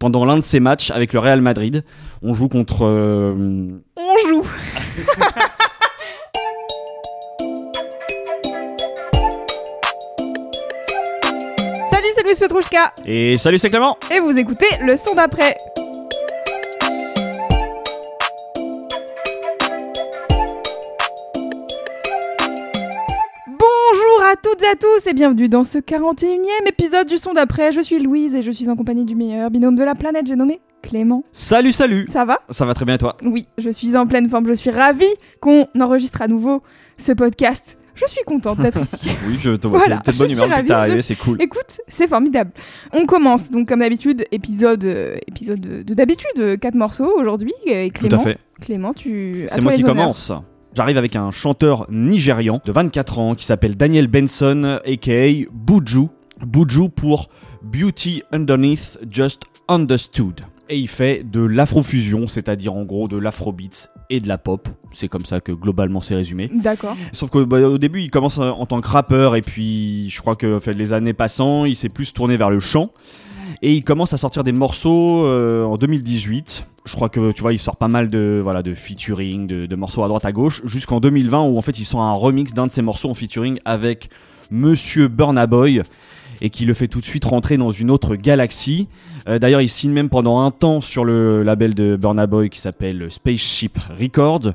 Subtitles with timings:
[0.00, 1.84] Pendant l'un de ces matchs avec le Real Madrid,
[2.22, 2.86] on joue contre.
[2.86, 3.34] euh,
[3.96, 4.42] On joue.
[11.90, 15.56] Salut, c'est Louis Petrouchka Et salut, c'est Clément et vous écoutez le son d'après.
[24.30, 27.72] À toutes et à tous et bienvenue dans ce 41e épisode du son d'après.
[27.72, 30.36] Je suis Louise et je suis en compagnie du meilleur binôme de la planète, j'ai
[30.36, 31.24] nommé Clément.
[31.32, 32.38] Salut, salut Ça va?
[32.48, 33.16] Ça va très bien et toi?
[33.24, 36.62] Oui, je suis en pleine forme, je suis ravie qu'on enregistre à nouveau
[36.96, 37.76] ce podcast.
[37.96, 39.10] Je suis contente d'être ici.
[39.26, 41.42] Oui, je te vois, Voilà, t'es de bonne humeur depuis que t'es arrivé, c'est cool.
[41.42, 42.52] Écoute, c'est formidable.
[42.92, 47.52] On commence donc comme d'habitude, épisode, euh, épisode de de d'habitude, euh, quatre morceaux aujourd'hui.
[47.66, 48.38] Et Tout Clément, à fait.
[48.60, 49.46] Clément, tu.
[49.48, 49.96] C'est moi qui honneurs.
[49.96, 50.32] commence.
[50.72, 56.06] J'arrive avec un chanteur nigérian de 24 ans qui s'appelle Daniel Benson, aka Buju.
[56.46, 57.28] Buju pour
[57.62, 60.42] Beauty Underneath Just Understood.
[60.68, 64.68] Et il fait de l'afrofusion, c'est-à-dire en gros de l'afrobeats et de la pop.
[64.92, 66.48] C'est comme ça que globalement c'est résumé.
[66.54, 66.96] D'accord.
[67.10, 70.60] Sauf qu'au au début, il commence en tant que rappeur et puis je crois que
[70.60, 72.92] fait, les années passant, il s'est plus tourné vers le chant.
[73.62, 76.64] Et il commence à sortir des morceaux euh, en 2018.
[76.86, 80.02] Je crois que tu vois, il sort pas mal de voilà de featuring, de, morceaux
[80.02, 82.72] à droite à gauche, jusqu'en 2020 où en fait il sort un remix d'un de
[82.72, 84.10] ses morceaux en featuring avec
[84.50, 85.82] Monsieur Burna Boy
[86.40, 88.88] et qui le fait tout de suite rentrer dans une autre galaxie.
[89.28, 92.58] Euh, D'ailleurs, il signe même pendant un temps sur le label de Burna Boy qui
[92.58, 94.52] s'appelle Spaceship Records.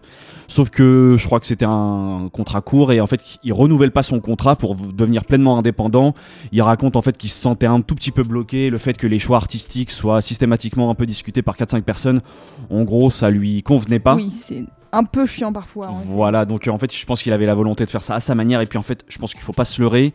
[0.48, 4.04] Sauf que je crois que c'était un contrat court et en fait, il renouvelle pas
[4.04, 6.14] son contrat pour devenir pleinement indépendant.
[6.52, 9.08] Il raconte en fait qu'il se sentait un tout petit peu bloqué, le fait que
[9.08, 12.22] les choix artistiques soient systématiquement un peu discutés par 4-5 personnes.
[12.70, 14.16] En gros, ça lui convenait pas.
[14.16, 14.64] Oui, c'est
[14.96, 15.92] un peu chiant parfois.
[16.06, 18.20] Voilà, donc euh, en fait, je pense qu'il avait la volonté de faire ça à
[18.22, 20.14] sa manière, et puis en fait, je pense qu'il faut pas se leurrer.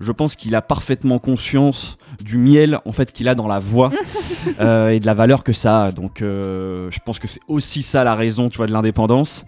[0.00, 3.90] Je pense qu'il a parfaitement conscience du miel en fait qu'il a dans la voix
[4.60, 5.92] euh, et de la valeur que ça a.
[5.92, 9.46] Donc, euh, je pense que c'est aussi ça la raison, tu vois, de l'indépendance.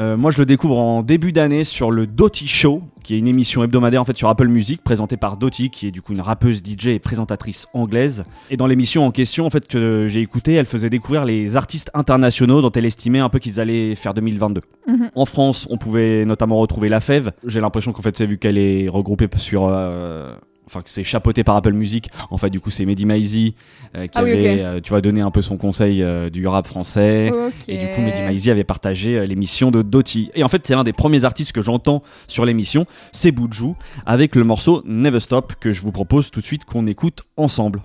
[0.00, 3.28] Euh, moi, je le découvre en début d'année sur le Doty Show, qui est une
[3.28, 6.22] émission hebdomadaire en fait sur Apple Music, présentée par Doty, qui est du coup une
[6.22, 8.24] rappeuse DJ et présentatrice anglaise.
[8.50, 11.90] Et dans l'émission en question, en fait, que j'ai écouté, elle faisait découvrir les artistes
[11.92, 14.62] internationaux dont elle estimait un peu qu'ils allaient faire 2022.
[14.88, 15.10] Mhm.
[15.14, 17.32] En France, on pouvait notamment retrouver La Fève.
[17.46, 19.66] J'ai l'impression qu'en fait, c'est vu qu'elle est regroupée sur.
[19.66, 20.24] euh,
[20.70, 22.10] Enfin, que c'est chapeauté par Apple Music.
[22.30, 23.56] En fait, du coup, c'est Mehdi Maizi
[23.96, 26.46] euh, qui Ah oui, avait, euh, tu vois, donné un peu son conseil euh, du
[26.46, 27.32] rap français.
[27.66, 30.30] Et du coup, Mehdi Maizi avait partagé euh, l'émission de Doty.
[30.36, 33.72] Et en fait, c'est l'un des premiers artistes que j'entends sur l'émission, c'est Buju,
[34.06, 37.82] avec le morceau Never Stop, que je vous propose tout de suite qu'on écoute ensemble.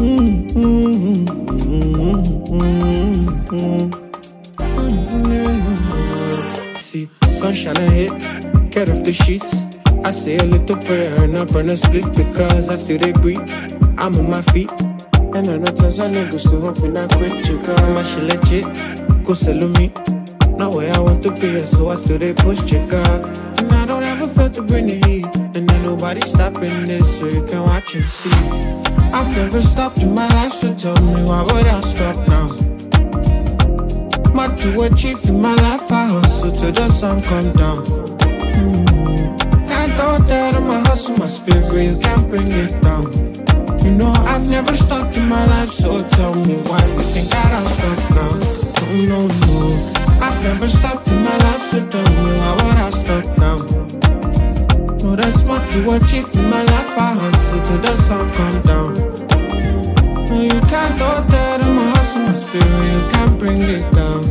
[0.00, 0.06] See,
[7.38, 9.54] sunshine ahead, get off the sheets.
[10.02, 13.46] I say a little prayer and I burn a split because I still they breathe.
[13.98, 14.70] I'm on my feet.
[14.80, 17.92] And I know tons of niggas still hoping I quit you, girl.
[17.92, 18.64] My shit legit,
[19.22, 19.92] go sell me.
[20.56, 23.26] No way I want to be, so I still they push girl.
[23.58, 25.26] And I don't ever feel to bring the heat.
[25.36, 28.89] And ain't nobody stopping this, so you can watch and see.
[29.12, 32.46] I've never stopped in my life, so tell me why would I stop now?
[34.32, 37.84] Much to achieve in my life, I hustle till the sun come down.
[37.84, 39.68] Mm.
[39.68, 43.12] Can't throw that on my hustle, my spirit, you can't bring it down.
[43.84, 47.52] You know I've never stopped in my life, so tell me why you think that
[47.52, 48.32] I'll stop now?
[49.06, 50.20] No, no, no.
[50.22, 53.89] I've never stopped in my life, so tell me why would I stop now?
[55.20, 58.94] No, that's much to achieve in my life, I hustle till the sun come down.
[60.30, 64.22] No, you can't throw that on my hustle, my spirit, you can't bring it down.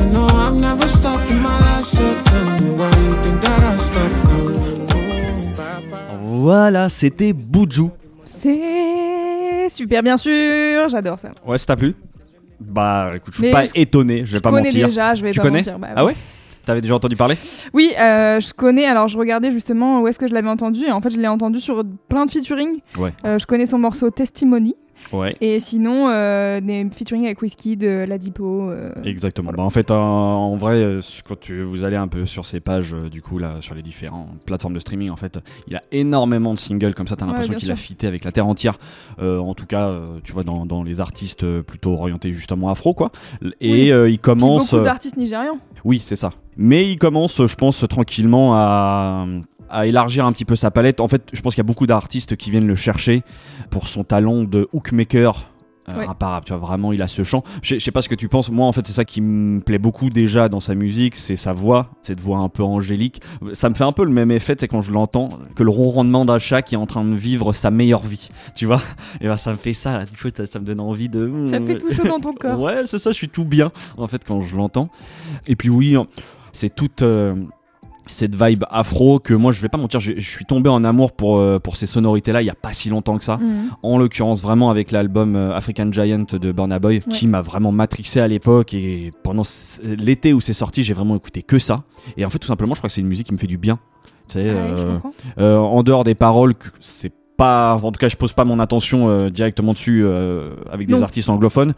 [0.00, 3.62] I know I've never stopped in my life, so tell me why you think that
[3.64, 4.44] I'll stop now?
[5.56, 6.16] Bye, bye.
[6.22, 7.90] Voilà, c'était Buju.
[8.24, 10.88] C'est super, bien sûr.
[10.88, 11.32] J'adore ça.
[11.46, 11.94] Ouais, ça t'a plu?
[12.60, 14.86] Bah, écoute, je suis Mais pas je- étonné, je vais je pas connais mentir.
[14.88, 15.58] déjà, je vais tu pas connais?
[15.58, 15.78] mentir.
[15.78, 16.14] bah Ah ouais?
[16.64, 17.36] T'avais déjà entendu parler?
[17.72, 18.86] Oui, euh, je connais.
[18.86, 20.84] Alors, je regardais justement où est-ce que je l'avais entendu.
[20.84, 22.80] Et en fait, je l'ai entendu sur plein de featuring.
[22.98, 23.12] Ouais.
[23.24, 24.74] Euh, je connais son morceau Testimony.
[25.12, 25.36] Ouais.
[25.42, 28.70] Et sinon, euh, des featuring avec Wizkid, euh, Ladipo.
[28.70, 29.46] euh, Exactement.
[29.48, 29.58] Voilà.
[29.58, 32.94] Bah, en fait, en, en vrai, quand tu, vous allez un peu sur ces pages,
[32.94, 35.38] euh, du coup, là, sur les différentes plateformes de streaming, en fait,
[35.68, 37.16] il a énormément de singles comme ça.
[37.16, 38.78] T'as l'impression qu'il a fité avec la terre entière.
[39.20, 43.10] En tout cas, tu vois, dans, dans les artistes plutôt orientés justement afro, quoi.
[43.60, 44.12] Et Oui.
[44.12, 44.70] il commence.
[44.72, 45.58] beaucoup d'artistes nigérians.
[45.84, 46.30] oui, c'est ça.
[46.56, 49.26] Mais il commence, je pense, tranquillement à,
[49.70, 51.00] à élargir un petit peu sa palette.
[51.00, 53.22] En fait, je pense qu'il y a beaucoup d'artistes qui viennent le chercher
[53.70, 55.50] pour son talent de hookmaker.
[55.90, 56.06] Euh, Ouais.
[56.08, 57.42] imparable, tu vois, vraiment, il a ce chant.
[57.60, 58.50] Je, sais pas ce que tu penses.
[58.50, 61.52] Moi, en fait, c'est ça qui me plaît beaucoup déjà dans sa musique, c'est sa
[61.52, 63.20] voix, cette voix un peu angélique.
[63.52, 66.24] Ça me fait un peu le même effet, c'est quand je l'entends, que le ronronnement
[66.24, 68.80] d'un chat qui est en train de vivre sa meilleure vie, tu vois?
[69.20, 71.44] Et ben, ça me fait ça, là, du coup, ça, ça me donne envie de.
[71.50, 72.58] Ça te fait tout chaud dans ton corps.
[72.58, 74.88] Ouais, c'est ça, je suis tout bien en fait quand je l'entends.
[75.46, 75.98] Et puis oui,
[76.54, 77.34] c'est toute euh,
[78.06, 81.12] cette vibe afro que moi je vais pas mentir, je, je suis tombé en amour
[81.12, 83.36] pour, euh, pour ces sonorités là il y a pas si longtemps que ça.
[83.38, 83.70] Mhm.
[83.82, 88.20] En l'occurrence vraiment avec l'album euh, African Giant de Burna Boy qui m'a vraiment matrixé
[88.20, 89.42] à l'époque et pendant
[89.82, 91.82] l'été où c'est sorti j'ai vraiment écouté que ça.
[92.16, 93.58] Et en fait tout simplement je crois que c'est une musique qui me fait du
[93.58, 93.78] bien.
[94.28, 94.54] Tu sais,
[95.36, 98.60] Ah ouais, en dehors des paroles, c'est pas, en tout cas, je pose pas mon
[98.60, 101.02] attention euh, directement dessus euh, avec des Non.
[101.02, 101.74] artistes anglophones,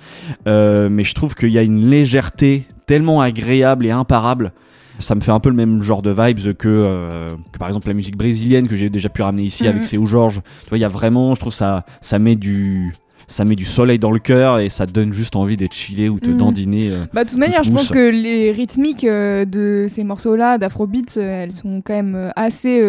[0.46, 4.52] Euh, mais je trouve qu'il y a une légèreté tellement agréable et imparable.
[4.98, 7.88] Ça me fait un peu le même genre de vibes que, euh, que par exemple
[7.88, 9.68] la musique brésilienne que j'ai déjà pu ramener ici Mhm.
[9.70, 10.40] avec Seu Georges.
[10.64, 12.94] Tu vois, il y a vraiment, je trouve ça, ça met du,
[13.26, 16.08] ça met du soleil dans le cœur et ça te donne juste envie d'être chillé
[16.08, 16.36] ou de Mhm.
[16.38, 16.90] dandiner.
[16.90, 17.04] euh.
[17.12, 21.42] Bah, de toute manière, je pense que les rythmiques euh, de ces morceaux-là, d'Afrobeat, euh,
[21.44, 22.80] elles sont quand même euh, assez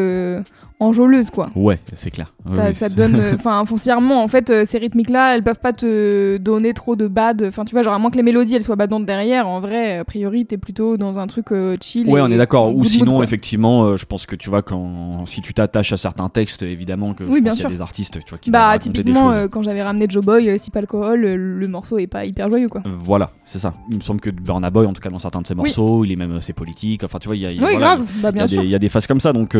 [0.79, 1.49] enjôleuses, quoi.
[1.55, 2.33] Ouais, c'est clair.
[2.49, 5.73] Ouais, ça te donne, euh, enfin, foncièrement, en fait, euh, ces rythmiques-là, elles peuvent pas
[5.73, 7.43] te donner trop de bad.
[7.47, 9.97] Enfin, tu vois, genre, à moins que les mélodies, elles soient badantes derrière, en vrai,
[9.97, 12.07] a priori, t'es plutôt dans un truc euh, chill.
[12.07, 12.75] Ouais, et on est d'accord.
[12.75, 16.61] Ou sinon, effectivement, je pense que tu vois, quand si tu t'attaches à certains textes,
[16.63, 17.75] évidemment que Oui, bien qu'il y a sûr.
[17.75, 19.49] des artistes, tu vois, qui Bah, des typiquement, choses.
[19.51, 22.81] quand j'avais ramené Joe Boy, Sip Alcohol, euh, le morceau est pas hyper joyeux, quoi.
[22.85, 23.73] Voilà, c'est ça.
[23.89, 25.61] Il me semble que Burna Boy, en tout cas dans certains de ses Oui.
[25.63, 27.03] morceaux, il est même assez politique.
[27.03, 28.33] Enfin, tu vois, il y a, il y a- Oui, voilà, grave, bah, Il y,
[28.33, 28.61] bien a sûr.
[28.61, 29.55] des, il y a des phases comme ça, donc.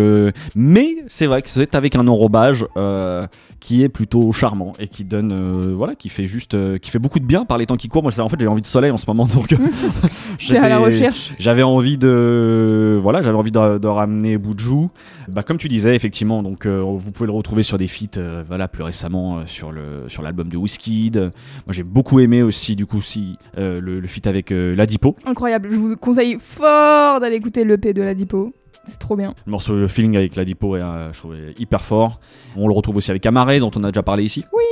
[0.56, 3.26] Mais c'est vrai que c'est avec un enrobage euh,
[3.60, 7.00] qui est plutôt charmant et qui donne, euh, voilà, qui fait juste, euh, qui fait
[7.00, 8.04] beaucoup de bien par les temps qui courent.
[8.04, 9.54] Moi, en fait, j'ai envie de soleil en ce moment, donc.
[10.50, 11.34] à la recherche.
[11.40, 14.90] J'avais envie de, voilà, j'avais envie de, de ramener Buju.
[15.30, 18.84] Bah, comme tu disais, effectivement, donc vous pouvez le retrouver sur des feats, voilà, plus
[18.84, 21.18] récemment sur le sur l'album de Wizkid.
[21.18, 25.16] Moi, j'ai beaucoup aimé aussi, du coup, si le, le feat avec Ladipo.
[25.26, 25.70] Incroyable.
[25.72, 28.54] Je vous conseille fort d'aller écouter l'EP de la Dipo.
[28.88, 29.34] C'est trop bien.
[29.46, 32.20] Le morceau, le feeling avec Ladipo est, euh, je trouve, est hyper fort.
[32.56, 34.46] On le retrouve aussi avec Amaré, dont on a déjà parlé ici.
[34.54, 34.64] Oui.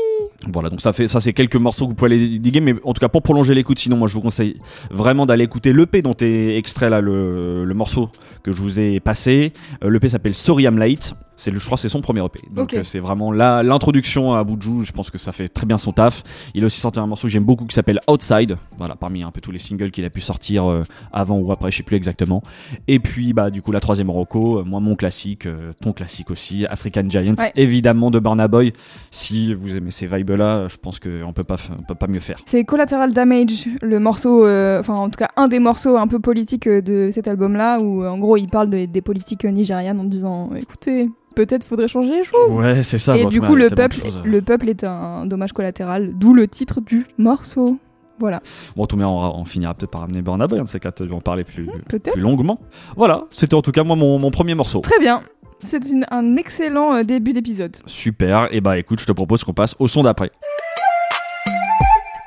[0.52, 2.94] Voilà, donc ça fait, ça c'est quelques morceaux que vous pouvez aller diguer, mais en
[2.94, 4.58] tout cas pour prolonger l'écoute, sinon moi je vous conseille
[4.92, 8.10] vraiment d'aller écouter l'EP dont est extrait là le, le morceau
[8.44, 9.54] que je vous ai passé.
[9.84, 11.16] Euh, L'EP s'appelle Sorry I'm Late.
[11.38, 12.40] C'est le, je crois que c'est son premier EP.
[12.54, 14.86] Donc euh, c'est vraiment là l'introduction à Buju.
[14.86, 16.24] Je pense que ça fait très bien son taf.
[16.54, 18.56] Il a aussi sorti un morceau que j'aime beaucoup qui s'appelle Outside.
[18.78, 21.72] Voilà, parmi un peu tous les singles qu'il a pu sortir euh, avant ou après,
[21.72, 22.42] je sais plus exactement.
[22.88, 25.46] Et puis bah du coup la troisième Rocco, moi mon classique,
[25.82, 27.52] ton classique aussi, African Giant, Ouais.
[27.58, 28.72] évidemment de Burna Boy.
[29.12, 32.20] Si vous aimez ces vibes là, je pense qu'on peut pas, on peut pas mieux
[32.20, 32.40] faire.
[32.46, 36.20] C'est Collateral Damage, le morceau, euh, enfin en tout cas un des morceaux un peu
[36.20, 40.00] politiques euh, de cet album-là, où euh, en gros il parle de- des politiques nigérianes
[40.00, 42.52] en disant écoutez, peut-être faudrait changer les choses.
[42.54, 43.18] Ouais, c'est ça.
[43.18, 46.82] Et bon, du coup le peuple, le peuple est un dommage collatéral, d'où le titre
[46.82, 47.78] du morceau.
[48.18, 48.40] Voilà,
[48.78, 51.16] Bon, tout mais on, on finira peut-être par ramener Burna Boy, ces quatre, je vais
[51.16, 52.14] en parler plus, peut-être.
[52.14, 52.62] plus longuement.
[52.96, 54.80] Voilà, c'était en tout cas moi mon, mon premier morceau.
[54.80, 55.22] Très bien.
[55.64, 55.82] C'est
[56.12, 57.78] un excellent euh, début d'épisode.
[57.86, 60.32] Super, et bah écoute, je te propose qu'on passe au son d'après.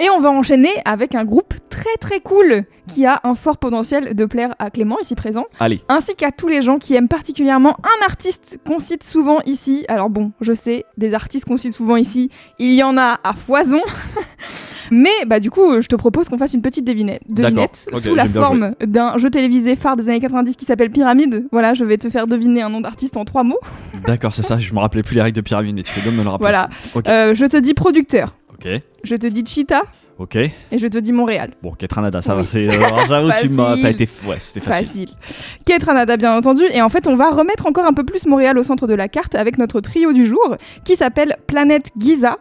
[0.01, 4.15] Et on va enchaîner avec un groupe très très cool qui a un fort potentiel
[4.15, 7.77] de plaire à Clément ici présent, Allez, ainsi qu'à tous les gens qui aiment particulièrement
[7.83, 9.85] un artiste qu'on cite souvent ici.
[9.89, 12.31] Alors bon, je sais, des artistes qu'on cite souvent ici,
[12.61, 13.81] il y en a à foison.
[14.91, 17.23] Mais bah du coup, je te propose qu'on fasse une petite devinette,
[17.97, 21.47] sous la forme d'un jeu télévisé phare des années 90 qui s'appelle Pyramide.
[21.53, 23.59] Voilà, je vais te faire deviner un nom d'artiste en trois mots.
[24.07, 26.15] d'accord, c'est ça, je me rappelais plus les règles de Pyramide, mais tu fais de
[26.15, 26.45] me le rappeler.
[26.45, 26.69] Voilà.
[26.95, 27.09] Ok.
[27.09, 28.69] Euh, je te dis producteur, Ok,
[29.05, 29.83] je te dis Cheetah
[30.19, 30.35] ok.
[30.37, 31.53] et je te dis Montréal.
[31.63, 32.41] Bon, Ketranada, ça Oui.
[32.41, 32.69] va, c'est.
[32.69, 33.77] euh, J'avoue, tu m'as.
[33.81, 34.09] T'as été.
[34.27, 34.87] Ouais, c'était facile.
[34.87, 35.09] Facile.
[35.65, 36.63] Kate Ranada, bien entendu.
[36.75, 39.07] Et en fait, on va remettre encore un peu plus Montréal au centre de la
[39.09, 42.39] carte avec notre trio du jour qui s'appelle Planète Giza.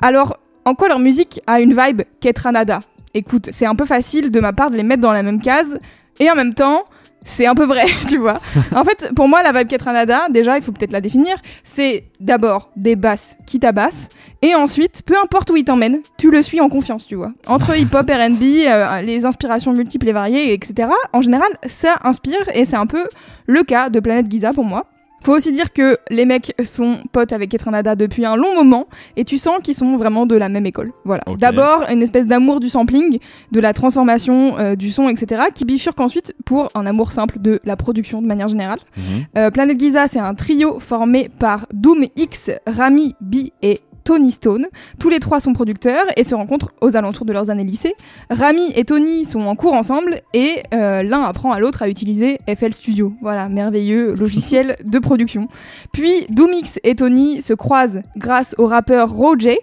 [0.00, 0.38] Alors,
[0.68, 2.80] en quoi leur musique a une vibe Kate Ranada
[3.14, 5.78] Écoute, c'est un peu facile de ma part de les mettre dans la même case
[6.20, 6.84] et en même temps.
[7.24, 8.38] C'est un peu vrai, tu vois.
[8.74, 11.36] En fait, pour moi, la vibe Kate Ranada, déjà, il faut peut-être la définir.
[11.64, 14.08] C'est d'abord des basses qui tabassent,
[14.40, 17.32] et ensuite, peu importe où il t'emmène, tu le suis en confiance, tu vois.
[17.46, 20.90] Entre hip-hop, R&B, euh, les inspirations multiples et variées, etc.
[21.12, 23.04] En général, ça inspire et c'est un peu
[23.46, 24.84] le cas de Planète Giza pour moi.
[25.22, 29.24] Faut aussi dire que les mecs sont potes avec Ketranada depuis un long moment et
[29.24, 30.90] tu sens qu'ils sont vraiment de la même école.
[31.04, 31.22] Voilà.
[31.38, 33.18] D'abord, une espèce d'amour du sampling,
[33.52, 37.60] de la transformation euh, du son, etc., qui bifurque ensuite pour un amour simple de
[37.64, 38.78] la production de manière générale.
[38.96, 39.02] Mhm.
[39.36, 44.68] Euh, Planet Giza, c'est un trio formé par Doom X, Rami B et Tony Stone.
[44.98, 47.94] Tous les trois sont producteurs et se rencontrent aux alentours de leurs années lycée.
[48.30, 52.38] Rami et Tony sont en cours ensemble et euh, l'un apprend à l'autre à utiliser
[52.48, 53.12] FL Studio.
[53.20, 55.48] Voilà, merveilleux logiciel de production.
[55.92, 59.58] Puis Doom X et Tony se croisent grâce au rappeur Roger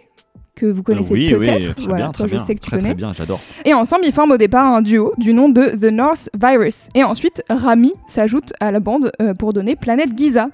[0.55, 1.59] que vous connaissez oui, peut-être.
[1.67, 2.89] oui, très voilà, bien, toi, très je bien, sais que tu très, connais.
[2.89, 3.39] Très bien, j'adore.
[3.65, 6.87] Et ensemble, ils forment au départ un duo du nom de The North Virus.
[6.95, 10.47] Et ensuite, Rami s'ajoute à la bande euh, pour donner Planète Giza.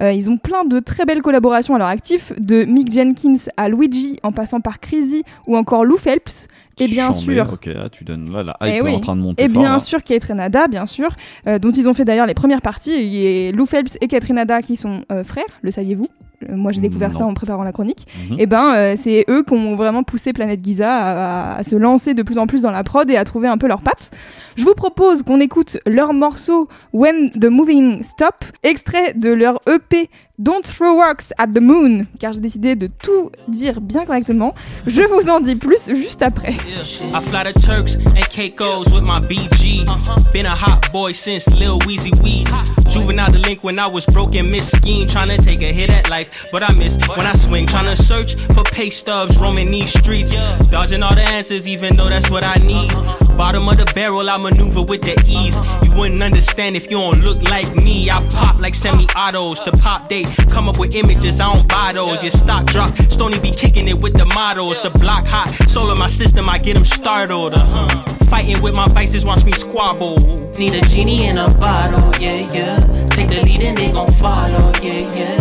[0.00, 3.68] Euh, ils ont plein de très belles collaborations à leur actif, de Mick Jenkins à
[3.68, 6.46] Luigi, en passant par Crazy ou encore Lou Phelps.
[6.80, 8.94] Et bien Chambé, sûr, Ok, là, tu donnes là la Eh hype est oui.
[8.94, 9.78] en train de monter et fort, bien là.
[9.80, 11.08] sûr Kate Renada, bien sûr,
[11.48, 12.92] euh, dont ils ont fait d'ailleurs les premières parties.
[12.92, 16.06] Et Lou Phelps et Kate Renada qui sont frères, le saviez-vous?
[16.48, 17.18] Moi j'ai découvert Non.
[17.18, 18.06] ça en préparant la chronique.
[18.30, 18.36] Mhm.
[18.38, 22.14] Et ben euh, c'est eux qui ont vraiment poussé Planète Giza à, à se lancer
[22.14, 24.10] de plus en plus dans la prod et à trouver un peu leurs pattes.
[24.56, 30.08] Je vous propose qu'on écoute leur morceau When the Moving Stop, extrait de leur EP
[30.40, 34.54] Don't Throw Rocks at the Moon, car j'ai décidé de tout dire bien correctement.
[34.86, 36.52] Je vous en dis plus juste après.
[36.52, 39.84] I fly the Turks and Caicos with my BG.
[40.32, 42.44] Been a hot boy since Lil Weezy Wee.
[42.88, 46.62] Juvenile delinquent, I was broken, miss scheme, trying to take a hit at life, but
[46.62, 50.36] I miss when I swing, trying to search for pay stubs, roaming these streets,
[50.68, 52.92] dodging all the answers, even though that's what I need.
[53.36, 55.56] Bottom of the barrel, I maneuver with the ease.
[55.84, 58.10] You wouldn't understand if you don't look like me.
[58.10, 59.64] I pop like semi-autos.
[59.64, 62.22] The pop they come up with images, I don't buy those.
[62.22, 64.80] Your stock drop, Stony be kicking it with the models.
[64.82, 67.54] The block hot, soul of my system, I get them startled.
[67.54, 67.88] Uh-huh.
[68.26, 70.18] Fighting with my vices, watch me squabble.
[70.58, 73.08] Need a genie in a bottle, yeah, yeah.
[73.10, 75.40] Take the lead and they gon' follow, yeah, yeah.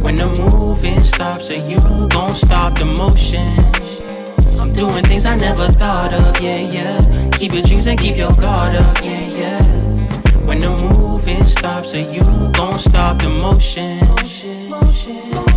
[0.00, 3.58] When the moving stops, so you gon' stop the motion.
[4.60, 7.30] I'm doing things I never thought of, yeah, yeah.
[7.32, 9.62] Keep your dreams and keep your guard up, yeah, yeah.
[10.46, 10.70] When the
[11.26, 12.20] moving stops, so you
[12.52, 13.98] gon' stop the motion.
[15.08, 15.55] And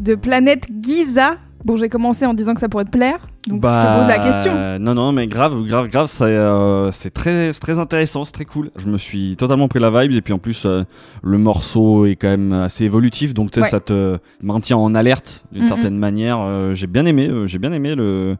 [0.00, 1.36] De Planète Giza.
[1.64, 4.18] Bon, j'ai commencé en disant que ça pourrait te plaire, donc je te pose la
[4.18, 4.52] question.
[4.52, 8.70] Bah, Non, non, mais grave, grave, grave, c'est euh, très, très intéressant, c'est très cool.
[8.76, 10.84] Je me suis totalement pris la vibe, et puis en plus, euh,
[11.22, 13.70] le morceau est quand même assez évolutif, donc tu sais, Ouais.
[13.70, 15.68] ça te maintient en alerte d'une Mhm.
[15.68, 16.38] certaine manière.
[16.42, 18.36] Euh, j'ai bien aimé, j'ai bien aimé le,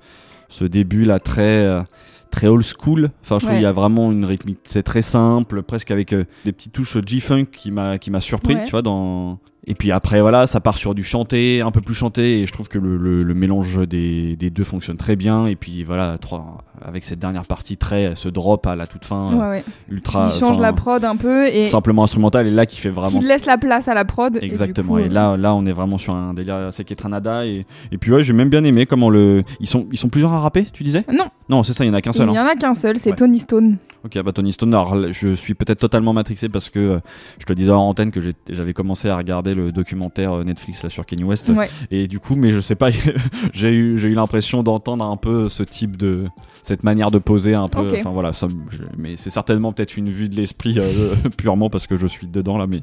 [0.51, 1.83] ce début là, très.
[2.31, 3.61] Très old school, enfin je trouve Ouais.
[3.61, 6.99] il y a vraiment une rythmique, c'est très simple, presque avec euh, des petites touches
[7.07, 8.65] G-funk qui m'a qui m'a surpris, Ouais.
[8.65, 11.95] tu vois dans et puis après voilà ça part sur du chanté, un peu plus
[11.95, 15.47] chanté et je trouve que le, le- le mélange des, des deux fonctionne très bien
[15.47, 19.33] et puis voilà trois avec cette dernière partie très ce drop à la toute fin
[19.33, 19.65] euh, Ouais, ouais.
[19.91, 23.19] ultra Qui change la prod un peu et simplement instrumental et là qui fait vraiment
[23.21, 24.37] qui laisse la place à la prod.
[24.37, 24.95] et Exactement.
[24.95, 27.47] coup, Et, euh, là, là, on est vraiment sur un délire assez Ketranada.
[27.47, 29.43] Et, et puis, ouais, j'ai même bien aimé comment le.
[29.61, 31.05] Ils sont, ils sont plusieurs à rapper, tu disais?
[31.13, 32.29] Non, Non, c'est ça, il y en a qu'un il seul.
[32.31, 32.45] n'y hein.
[32.45, 33.17] en a qu'un seul, c'est Ouais.
[33.17, 33.77] Tony Stone.
[34.05, 36.99] Ok, bah Tony Stone, alors, je suis peut-être totalement matrixé parce que euh,
[37.41, 40.83] je te le disais en antenne que j'avais commencé à regarder le documentaire euh, Netflix
[40.83, 41.49] là, sur Kanye West.
[41.51, 41.69] Ouais.
[41.91, 42.91] Et du coup, mais je sais pas,
[43.53, 46.25] j'ai eu, eu l'impression d'entendre un peu ce type de.
[46.63, 47.91] cette manière de poser un peu.
[47.99, 51.87] Enfin voilà, ça, je- mais c'est certainement peut-être une vue de l'esprit euh, purement parce
[51.87, 52.67] que je suis dedans là.
[52.67, 52.83] Mais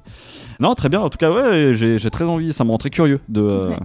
[0.59, 0.99] non, très bien.
[1.01, 3.69] En tout cas, ouais, j'ai j'ai très envie, ça me rend très curieux de, euh,
[3.69, 3.75] Ouais.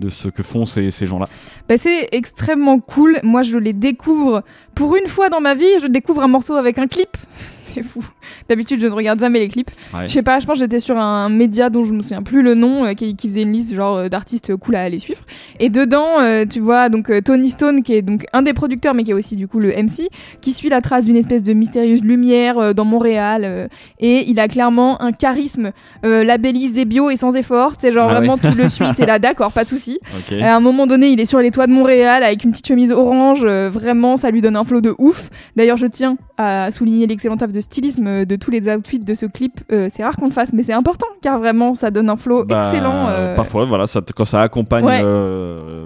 [0.00, 1.26] de ce que font ces, ces gens-là.
[1.68, 3.18] Bah, c'est extrêmement cool.
[3.22, 4.42] Moi, je les découvre
[4.74, 5.66] pour une fois dans ma vie.
[5.80, 7.16] Je découvre un morceau avec un clip.
[7.74, 8.04] C'est fou.
[8.48, 9.70] D'habitude, je ne regarde jamais les clips.
[9.94, 10.06] Ouais.
[10.06, 12.42] Je sais pas, je pense que j'étais sur un média dont je me souviens plus
[12.42, 15.22] le nom, euh, qui, qui faisait une liste genre euh, d'artistes cool à aller suivre.
[15.58, 19.04] Et dedans, euh, tu vois donc Tony Stone, qui est donc un des producteurs, mais
[19.04, 20.08] qui est aussi du coup le MC,
[20.42, 23.68] qui suit la trace d'une espèce de mystérieuse lumière dans Montréal.
[24.00, 25.70] et il a clairement un charisme
[26.02, 27.74] labellisé bio et sans effort.
[27.78, 28.26] C'est genre Ah ouais.
[28.26, 29.98] vraiment tu le suis, t'es là, d'accord, pas de souci.
[30.42, 32.92] À un moment donné, il est sur les toits de Montréal avec une petite chemise
[32.92, 33.44] orange.
[33.44, 35.30] vraiment, ça lui donne un flow de ouf.
[35.56, 39.14] D'ailleurs, je tiens à souligner l'excellent taf de stylisme euh, de tous les outfits de
[39.14, 39.60] ce clip.
[39.72, 42.44] Euh, c'est rare qu'on le fasse, mais c'est important car vraiment, ça donne un flow
[42.44, 43.08] Bah, excellent.
[43.08, 45.02] euh, Parfois, voilà, ça, quand ça accompagne Ouais.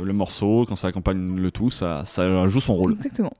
[0.06, 2.92] Le morceau, quand ça accompagne le tout, ça, ça joue son rôle.
[2.92, 3.32] Exactement.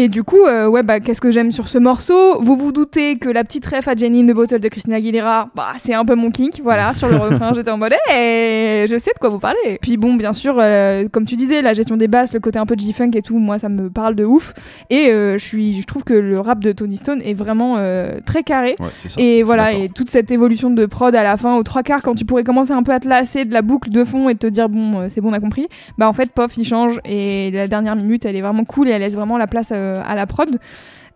[0.00, 2.40] Et du coup, euh, ouais, bah, qu'est-ce que j'aime sur ce morceau?
[2.40, 5.50] Vous vous doutez que la petite ref à Jenny in the Bottle de Christina Aguilera,
[5.56, 6.60] bah, c'est un peu mon kink.
[6.62, 9.78] Voilà, sur le refrain, j'étais en mode, hey, je sais de quoi vous parlez.
[9.82, 12.64] Puis bon, bien sûr, euh, comme tu disais, la gestion des basses, le côté un
[12.64, 14.54] peu G-funk et tout, moi, ça me parle de ouf.
[14.88, 17.76] Et euh, je suis, je trouve que le rap de Tony Stone est vraiment
[18.24, 18.76] très carré.
[18.78, 19.20] Ouais, ça.
[19.20, 22.14] Et voilà, et toute cette évolution de prod à la fin, aux trois quarts, quand
[22.14, 24.46] tu pourrais commencer un peu à te lasser de la boucle de fond et te
[24.46, 25.66] dire, bon, c'est bon, on a compris,
[25.98, 28.92] bah en fait, pof, il change et la dernière minute, elle est vraiment cool et
[28.92, 30.58] elle laisse vraiment la place euh, à la prod.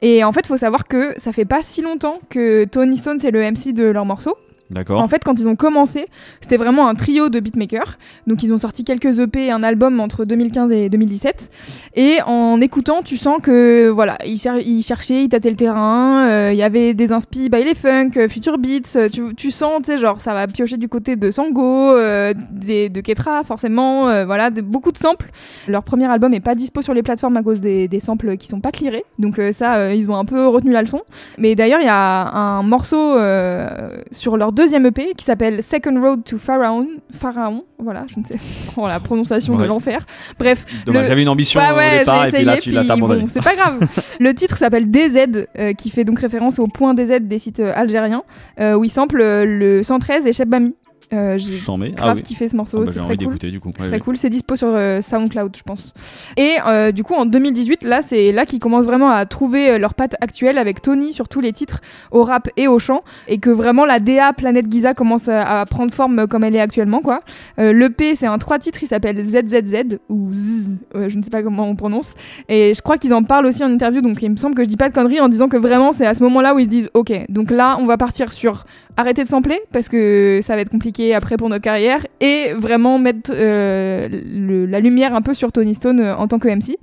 [0.02, 3.30] Et en fait, faut savoir que ça fait pas si longtemps que Tony Stone, c'est
[3.30, 4.36] le MC de leur morceau.
[4.98, 6.06] En fait, quand ils ont commencé,
[6.40, 7.98] c'était vraiment un trio de beatmakers.
[8.26, 11.50] Donc, ils ont sorti quelques EP et un album entre 2015 et 2017.
[11.96, 16.26] Et en écoutant, tu sens que voilà, ils, cher- ils cherchaient, ils tâtaient le terrain.
[16.28, 18.96] euh, Il y avait des inspi by les funk, euh, future beats.
[18.96, 23.44] euh, Tu, sens, tu sais, genre ça va piocher du côté de Sango, de Ketra
[23.44, 24.04] forcément.
[24.24, 25.30] voilà, beaucoup de samples.
[25.68, 28.60] Leur premier album est pas dispo sur les plateformes à cause des, samples qui sont
[28.60, 29.04] pas clearés.
[29.18, 31.00] Donc ça, ils ont un peu retenu la leçon.
[31.38, 33.16] Mais d'ailleurs, il y a un morceau
[34.10, 36.86] sur leur deuxième EP qui s'appelle Second Road to Pharaon.
[37.10, 38.36] Pharaon, voilà, je ne sais
[38.76, 40.06] pas la prononciation de l'enfer.
[40.38, 42.70] Bref, le- j'avais une ambition bah au ouais, départ j'ai et puis essayé, là tu
[42.70, 43.22] l'as abandonné.
[43.22, 43.80] bon, c'est pas grave.
[44.20, 47.72] le titre s'appelle DZ, euh, qui fait donc référence au point DZ des sites euh,
[47.74, 48.22] algériens,
[48.60, 50.74] euh, où il sample le 113 et Cheb Bami.
[51.12, 51.88] Euh, j'ai Chambé.
[51.90, 52.22] grave Ah oui.
[52.22, 53.50] kiffé ce morceau, Ah bah, c'est très envie cool.
[53.50, 53.70] du coup.
[53.78, 55.92] C'est très cool, c'est dispo sur euh, SoundCloud, je pense.
[56.36, 59.78] Et euh, du coup, en 2018, là, c'est là qu'ils commencent vraiment à trouver euh,
[59.78, 63.38] leur patte actuelle avec Tony sur tous les titres, au rap et au chant, et
[63.38, 66.60] que vraiment la DA Planète Giza commence à, à prendre forme euh, comme elle est
[66.60, 67.20] actuellement, quoi.
[67.58, 71.42] Euh, L'EP, c'est un trois titres, il s'appelle ZZZ, ou Z, je ne sais pas
[71.42, 72.14] comment on prononce,
[72.48, 74.68] et je crois qu'ils en parlent aussi en interview, donc il me semble que je
[74.68, 76.68] dis pas de conneries en disant que vraiment c'est à ce moment-là où ils se
[76.68, 78.64] disent, ok, donc là, on va partir sur
[78.96, 82.98] arrêter de sampler parce que ça va être compliqué après pour notre carrière et vraiment
[82.98, 84.08] mettre euh,
[84.68, 86.76] la lumière un peu sur Tony Stone euh, en tant que MC.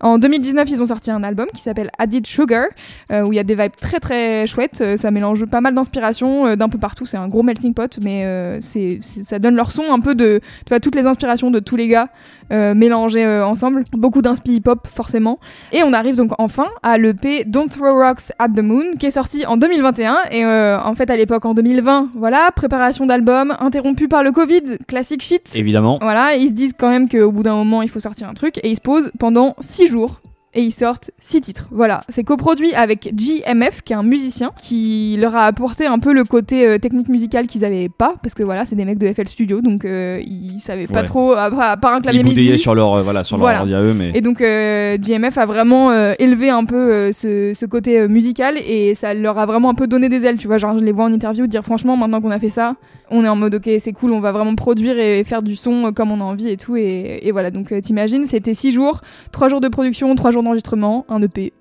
[0.00, 2.64] En 2019, ils ont sorti un album qui s'appelle Added Sugar
[3.12, 4.80] euh, où il y a des vibes très très chouettes.
[4.80, 7.06] Euh, ça mélange pas mal d'inspirations d'un peu partout.
[7.06, 10.70] C'est un gros melting pot, mais c'est- ça donne leur son un peu de tu
[10.70, 12.08] vois toutes les inspirations de tous les gars
[12.52, 13.84] euh, mélangées euh, ensemble.
[13.92, 15.38] Beaucoup d'inspi hip-hop forcément.
[15.72, 19.10] Et on arrive donc enfin à l'EP Don't Throw Rocks at the Moon qui est
[19.10, 24.08] sorti en 2021 et euh, en fait à l'époque en 2020 voilà préparation d'album interrompue
[24.08, 25.98] par le Covid classique shit Évidemment.
[26.00, 28.58] voilà ils se disent quand même qu'au bout d'un moment il faut sortir un truc
[28.62, 30.20] et ils se posent pendant 6 jours
[30.54, 31.68] et ils sortent six titres.
[31.70, 36.12] Voilà, c'est coproduit avec GMF, qui est un musicien, qui leur a apporté un peu
[36.12, 39.10] le côté euh, technique musicale qu'ils avaient pas, parce que voilà, c'est des mecs de
[39.12, 41.06] FL Studio, donc euh, ils savaient pas Ouais.
[41.06, 42.58] trop, à, à part un clavier Ils MIDI.
[42.58, 43.58] sur leur, euh, voilà, sur Voilà.
[43.58, 44.10] leur ordi à eux, mais.
[44.14, 48.94] Et donc euh, GMF a vraiment euh, élevé un peu ce, ce côté musical et
[48.94, 50.58] ça leur a vraiment un peu donné des ailes, tu vois.
[50.58, 52.74] Genre je les vois en interview dire franchement maintenant qu'on a fait ça,
[53.12, 55.92] on est en mode ok c'est cool, on va vraiment produire et faire du son
[55.92, 56.76] comme on a envie et tout.
[56.76, 60.42] Et, et voilà donc euh, t'imagines c'était 6 jours, 3 jours de production, 3 jours
[60.42, 61.52] d'enregistrement, un EP.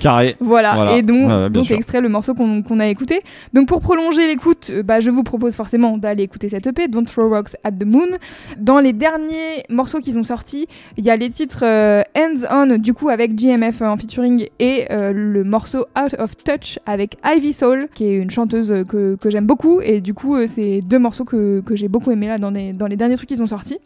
[0.00, 0.36] Carré.
[0.40, 0.96] Voilà, Voilà.
[0.96, 3.20] et donc, Ouais, donc extrait le morceau qu'on a écouté.
[3.52, 7.04] Donc pour prolonger l'écoute, euh, bah, je vous propose forcément d'aller écouter cette EP, Don't
[7.04, 8.06] Throw Rocks at the Moon.
[8.58, 12.78] Dans les derniers morceaux qu'ils ont sortis, il y a les titres euh, Hands On,
[12.78, 17.52] du coup avec GMF en featuring, et euh, le morceau Out of Touch avec Ivy
[17.52, 20.80] Soul, qui est une chanteuse euh, que, que j'aime beaucoup, et du coup euh, c'est
[20.80, 23.42] deux morceaux que, que j'ai beaucoup aimé là dans, les- dans les derniers trucs qu'ils
[23.42, 23.78] ont sortis.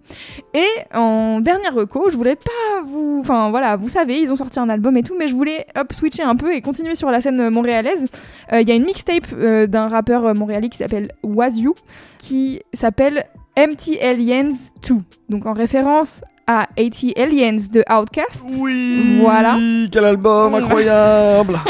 [0.55, 3.18] Et en dernière reco, je voulais pas vous.
[3.20, 5.92] Enfin voilà, vous savez, ils ont sorti un album et tout, mais je voulais hop,
[6.05, 8.05] switcher un peu et continuer sur la scène euh, montréalaise.
[8.53, 11.75] Euh, Il y a une mixtape euh, d'un rappeur euh, montréalais qui s'appelle Was You,
[12.19, 13.25] qui s'appelle
[13.59, 14.53] Empty Aliens
[14.88, 14.97] 2.
[15.31, 18.45] Donc en référence à 80 Aliens de Outkast.
[18.59, 19.19] Oui.
[19.23, 19.57] Voilà.
[19.90, 21.59] Quel album incroyable.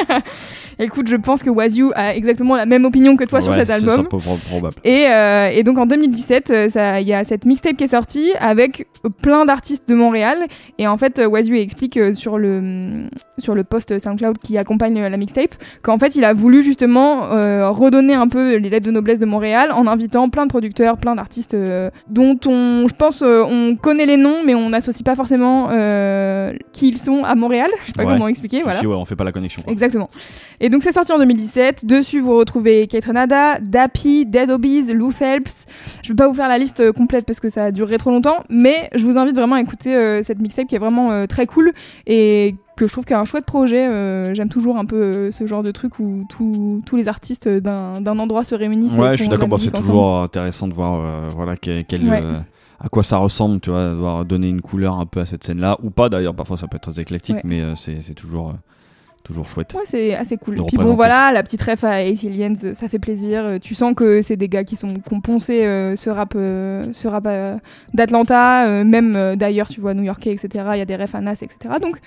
[0.81, 3.71] Écoute, je pense que Was You a exactement la même opinion que toi sur cet
[3.71, 4.09] album.
[4.83, 7.89] Et, euh, et donc en 2017, euh, ça- il y a cette mixtape qui est
[7.89, 8.89] sortie avec
[9.23, 10.39] plein d'artistes de Montréal.
[10.79, 13.05] Et en fait, euh, Wazu explique euh, sur le,
[13.39, 17.25] sur le post SoundCloud qui accompagne euh, la mixtape qu'en fait, il a voulu justement
[17.33, 20.97] euh, redonner un peu les lettres de noblesse de Montréal en invitant plein de producteurs,
[20.99, 25.03] plein d'artistes euh, dont on, je pense, euh, on connaît les noms, mais on n'associe
[25.03, 25.69] pas forcément
[26.73, 27.71] qui ils sont à Montréal.
[27.83, 28.13] Je sais pas Ouais.
[28.15, 28.59] comment expliquer.
[28.59, 28.79] Si, Voilà.
[28.81, 29.63] si, ouais, on fait pas la connexion.
[29.63, 29.73] quoi.
[29.73, 30.09] Exactement.
[30.61, 31.85] Et donc c'est sorti en 2017.
[31.85, 35.67] Dessus, vous retrouvez Kate Renada, Dappy, Dead Obies, Lou Phelps.
[36.03, 38.45] Je vais pas vous faire la liste complète parce que ça a duré trop longtemps,
[38.49, 41.73] mais je vous invite vraiment à écouter cette mixtape qui est vraiment très cool
[42.07, 43.89] et que je trouve qu'il y a un chouette projet.
[43.89, 47.49] Euh, J'aime toujours un peu euh, ce genre de truc où tous- tous les artistes
[47.49, 48.97] d'un endroit se réunissent.
[48.97, 49.49] Ouais, je suis d'accord.
[49.49, 52.21] Bon, c'est toujours intéressant de voir, euh, voilà, quel, quel, Ouais.
[52.23, 52.35] euh,
[52.81, 55.79] à quoi ça ressemble, tu vois, devoir donner une couleur un peu à cette scène-là,
[55.83, 56.35] ou pas d'ailleurs.
[56.35, 57.43] Parfois, ça peut être très éclectique, Ouais.
[57.45, 58.55] mais c'est toujours,
[59.23, 59.73] toujours chouette.
[59.75, 60.57] Ouais, c'est assez cool.
[60.67, 63.59] Puis bon, voilà, la petite ref à 80 Aliens, ça fait plaisir.
[63.63, 66.83] Tu sens que c'est des gars qui sont qui ont poncé euh, ce rap, euh,
[66.93, 67.55] ce rap euh,
[67.95, 70.65] d'Atlanta, même d'ailleurs, tu vois, new-yorkais, etc.
[70.75, 71.57] Il y a des refs à Nas, etc.
[71.81, 72.01] Donc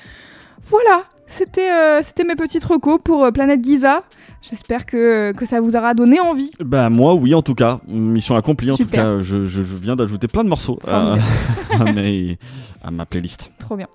[0.69, 4.03] voilà, c'était euh, c'était mes petites recos pour euh, Planète Giza.
[4.41, 6.51] J'espère que, que ça vous aura donné envie.
[6.59, 9.95] Bah moi oui en tout cas, mission accomplie en tout cas, je, je- je viens
[9.95, 11.23] d'ajouter plein de morceaux à, Formidable.
[11.79, 12.37] à mes-
[12.83, 13.49] à ma playlist.
[13.59, 13.87] Trop bien.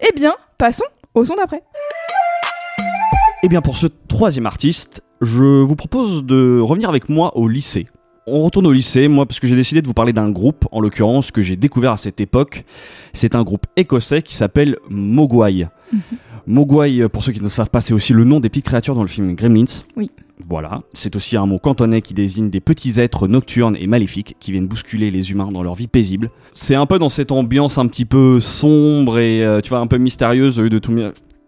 [0.00, 1.62] Eh bien, passons au son d'après.
[3.42, 7.88] Et bien pour ce troisième artiste, je vous propose de revenir avec moi au lycée.
[8.26, 10.80] On retourne au lycée, moi, parce que j'ai décidé de vous parler d'un groupe, en
[10.80, 12.64] l'occurrence, que j'ai découvert à cette époque.
[13.12, 15.68] C'est un groupe écossais qui s'appelle Mogwai.
[16.46, 19.02] Mogwai, pour ceux qui ne savent pas, c'est aussi le nom des petites créatures dans
[19.02, 19.64] le film Gremlins.
[19.96, 20.10] Oui.
[20.48, 20.82] Voilà.
[20.94, 24.66] C'est aussi un mot cantonais qui désigne des petits êtres nocturnes et maléfiques qui viennent
[24.66, 26.30] bousculer les humains dans leur vie paisible.
[26.52, 29.86] C'est un peu dans cette ambiance un petit peu sombre et, euh, tu vois, un
[29.86, 30.92] peu mystérieuse de tout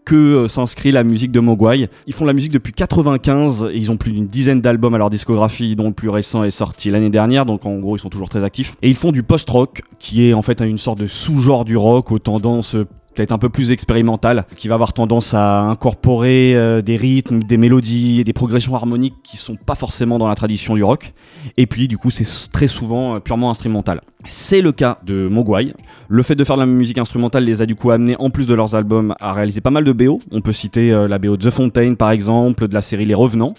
[0.04, 1.88] que euh, s'inscrit la musique de Mogwai.
[2.06, 5.10] Ils font la musique depuis 95 et ils ont plus d'une dizaine d'albums à leur
[5.10, 8.28] discographie, dont le plus récent est sorti l'année dernière, donc en gros ils sont toujours
[8.28, 8.74] très actifs.
[8.82, 12.10] Et ils font du post-rock, qui est en fait une sorte de sous-genre du rock
[12.12, 12.76] aux tendances
[13.14, 17.56] peut-être un peu plus expérimentales, qui va avoir tendance à incorporer euh, des rythmes, des
[17.56, 21.12] mélodies et des progressions harmoniques qui sont pas forcément dans la tradition du rock.
[21.56, 24.00] Et puis du coup c'est très souvent euh, purement instrumental.
[24.26, 25.72] C'est le cas de Mogwai.
[26.08, 28.46] Le fait de faire de la musique instrumentale les a du coup amenés, en plus
[28.46, 30.20] de leurs albums, à réaliser pas mal de BO.
[30.30, 33.14] On peut citer euh, la BO de The Fontaine par exemple, de la série Les
[33.14, 33.54] Revenants,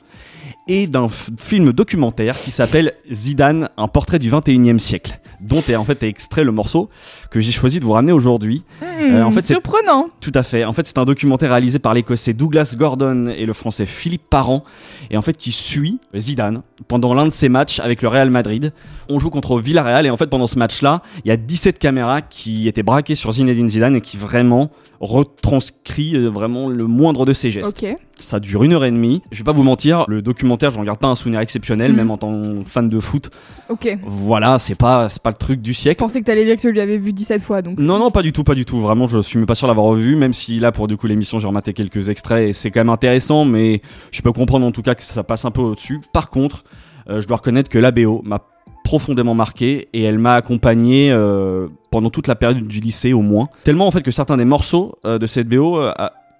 [0.68, 5.84] et d'un film documentaire qui s'appelle Zidane, un portrait du 21e siècle, dont est en
[5.84, 6.90] fait extrait le morceau
[7.32, 8.64] que j'ai choisi de vous ramener aujourd'hui.
[8.82, 10.08] Euh, en fait, c'est- surprenant.
[10.22, 10.64] Tout à fait.
[10.64, 14.64] En fait, c'est un documentaire réalisé par l'écossais Douglas Gordon et le français Philippe Parent,
[15.12, 18.72] et en fait qui suit Zidane pendant l'un de ses matchs avec le Real Madrid.
[19.10, 22.22] On joue contre Villarreal et en fait pendant ce match-là, il y a 17 caméras
[22.22, 24.72] qui étaient braquées sur Zinedine Zidane et qui vraiment
[25.02, 27.78] retranscrit euh, vraiment le moindre de ses gestes.
[28.20, 29.22] Ça dure une heure et demie.
[29.32, 31.98] Je vais pas vous mentir, le documentaire, j'en garde pas un souvenir exceptionnel, Mhm.
[31.98, 33.30] même en tant que fan de foot.
[33.70, 33.98] Ok.
[34.06, 36.00] Voilà, c'est pas, c'est pas le truc du Je siècle.
[36.00, 37.78] pensais que t'allais dire que tu lui avais vu 17 fois, donc.
[37.80, 38.80] Non, non, pas du tout, pas du tout.
[38.80, 41.40] Vraiment, je suis même pas sûr d'avoir revu, même si là, pour du coup, l'émission,
[41.40, 44.84] j'ai rematé quelques extraits et c'est quand même intéressant, mais je peux comprendre en tout
[44.84, 46.00] cas que ça passe un peu au-dessus.
[46.14, 46.64] Par contre,
[47.10, 48.40] euh, je dois reconnaître que la BO m'a
[48.84, 53.48] profondément marqué et elle m'a accompagné euh, pendant toute la période du lycée au moins.
[53.64, 55.92] Tellement en fait que certains des morceaux euh, de cette BO euh,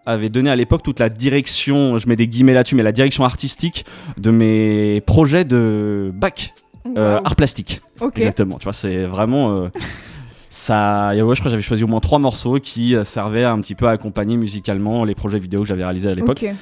[0.06, 2.92] a- avaient donné à l'époque toute la direction, je mets des guillemets là-dessus, mais la
[2.92, 3.86] direction artistique
[4.18, 6.54] de mes projets de bac,
[6.98, 7.80] euh, art plastique.
[8.02, 8.18] Ok.
[8.18, 9.56] Exactement, tu vois, c'est vraiment.
[9.56, 9.68] euh,
[10.50, 13.60] ça, ouais, je crois que j'avais choisi au moins trois morceaux qui euh, servaient un
[13.60, 16.44] petit peu à accompagner musicalement les projets vidéo que j'avais réalisés à l'époque.
[16.44, 16.54] Ok.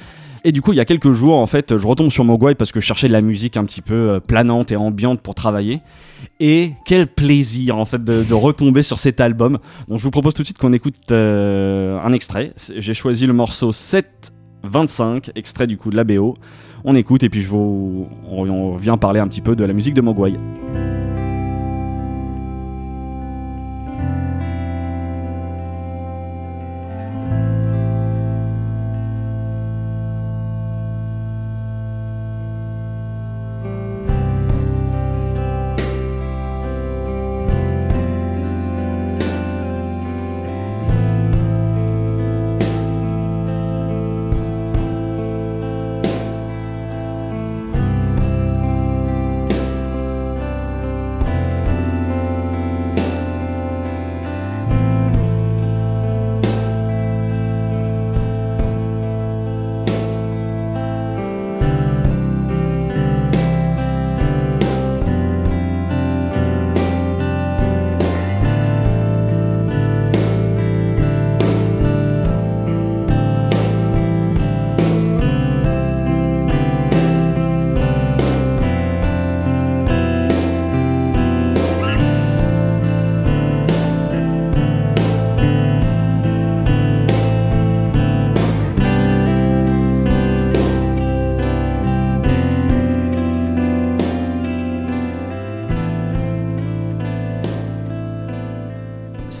[0.44, 2.72] Et du coup, il y a quelques jours, en fait, je retombe sur Mogwai parce
[2.72, 5.80] que je cherchais de la musique un petit peu euh, planante et ambiante pour travailler.
[6.40, 9.58] Et quel plaisir, en fait, de, retomber sur cet album.
[9.88, 12.52] Donc, je vous propose tout de suite qu'on écoute euh, un extrait.
[12.76, 16.36] J'ai choisi le morceau 7-25, extrait du coup de la BO.
[16.84, 19.94] On écoute et puis je vous, on vient parler un petit peu de la musique
[19.94, 20.34] de Mogwai.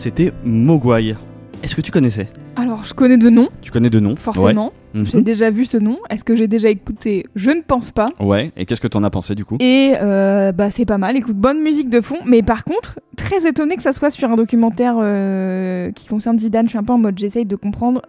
[0.02, 1.14] C'était Mogwai.
[1.62, 2.26] Est-ce que tu connaissais?
[2.56, 4.72] Alors, je connais de nom, Tu connais de nom forcément.
[4.94, 5.00] Ouais.
[5.00, 5.06] Mhm.
[5.06, 5.96] J'ai déjà vu ce nom.
[6.10, 7.24] Est-ce que j'ai déjà écouté?
[7.36, 8.08] Je ne pense pas.
[8.18, 9.58] Ouais, et qu'est-ce que t'en as pensé du coup?
[9.60, 11.16] Et euh, bah c'est pas mal.
[11.16, 12.16] Écoute, bonne musique de fond.
[12.26, 16.66] Mais par contre, très étonné que ça soit sur un documentaire euh, qui concerne Zidane.
[16.66, 18.02] Je suis un peu en mode j'essaye de comprendre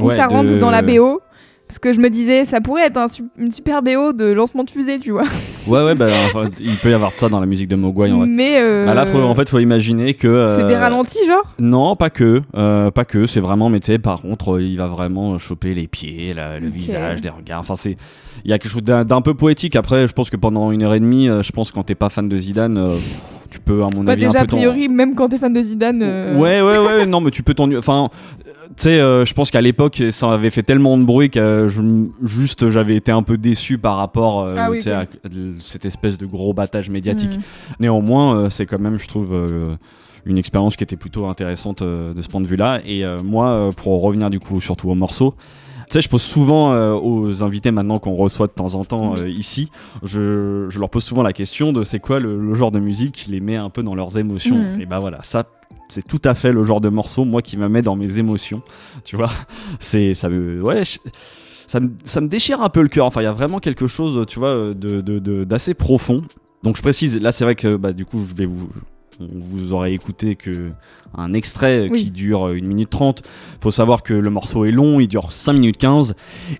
[0.00, 1.20] où Ouais, ça rentre de- dans la BO.
[1.72, 3.06] Parce que je me disais, ça pourrait être un
[3.38, 5.24] une super BO de lancement de fusée, tu vois.
[5.66, 8.12] Ouais, ouais, bah, enfin, il peut y avoir de ça dans la musique de Mogwai
[8.12, 8.26] en vrai.
[8.26, 8.56] Mais.
[8.58, 10.28] euh, Bah là, faut, en fait, faut imaginer que.
[10.28, 11.42] euh, C'est des ralentis, genre?
[11.58, 13.24] Non, pas que, euh, pas que.
[13.24, 16.68] C'est vraiment, mais tu sais, par contre, il va vraiment choper les pieds, la- le
[16.68, 17.60] visage, les regards.
[17.60, 17.96] Enfin, c'est,
[18.44, 19.74] il y a quelque chose d'un peu poétique.
[19.74, 22.10] Après, je pense que pendant une heure et demie, je pense que quand t'es pas
[22.10, 22.90] fan de Zidane,
[23.48, 25.54] tu peux, à mon Bah, avis, déjà, un a peu priori, même quand t'es fan
[25.54, 26.02] de Zidane.
[26.02, 27.78] euh, Ouais, ouais, ouais, non, mais tu peux t'ennuyer.
[27.78, 28.10] Enfin,
[28.76, 31.68] tu sais, euh, je pense qu'à l'époque, ça avait fait tellement de bruit que euh,
[31.68, 31.82] je,
[32.22, 35.06] juste, j'avais été un peu déçu par rapport, euh, Ah oui, à
[35.60, 37.36] cette espèce de gros battage médiatique.
[37.36, 37.74] hmm.
[37.80, 39.74] Néanmoins, euh, c'est quand même, je trouve, euh,
[40.24, 42.80] une expérience qui était plutôt intéressante euh, de ce point de vue-là.
[42.84, 45.34] Et euh, moi, euh, pour revenir du coup surtout au morceau,
[45.88, 49.16] tu sais, je pose souvent euh, aux invités maintenant qu'on reçoit de temps en temps
[49.16, 49.68] euh, ici,
[50.02, 53.12] je, je leur pose souvent la question de c'est quoi le, le genre de musique
[53.14, 54.56] qui les met un peu dans leurs émotions.
[54.56, 54.80] Mhm.
[54.80, 55.44] Et bah voilà, ça.
[55.92, 58.62] C'est tout à fait le genre de morceau, moi, qui me met dans mes émotions.
[59.04, 59.30] Tu vois,
[59.78, 60.62] c'est ça me,
[62.28, 63.06] déchire un peu le cœur.
[63.06, 66.22] Enfin, il y a vraiment quelque chose, tu vois, d'assez profond.
[66.62, 68.68] Donc je précise, là c'est vrai que bah, du coup je vais vous,
[69.20, 70.70] vous aurez écouté que
[71.14, 72.04] un extrait Oui.
[72.04, 73.22] qui dure euh, 1 minute 30.
[73.60, 76.14] Faut savoir que le morceau est long, il dure 5 minutes 15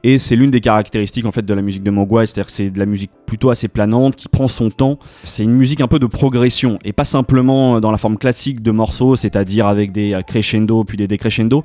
[0.05, 2.71] et c'est l'une des caractéristiques en fait de la musique de Mogwai, c'est-à-dire que c'est
[2.71, 4.99] de la musique plutôt assez planante qui prend son temps.
[5.25, 8.71] C'est une musique un peu de progression et pas simplement dans la forme classique de
[8.73, 11.65] morceaux, c'est-à-dire avec des euh, crescendo puis des décrescendo.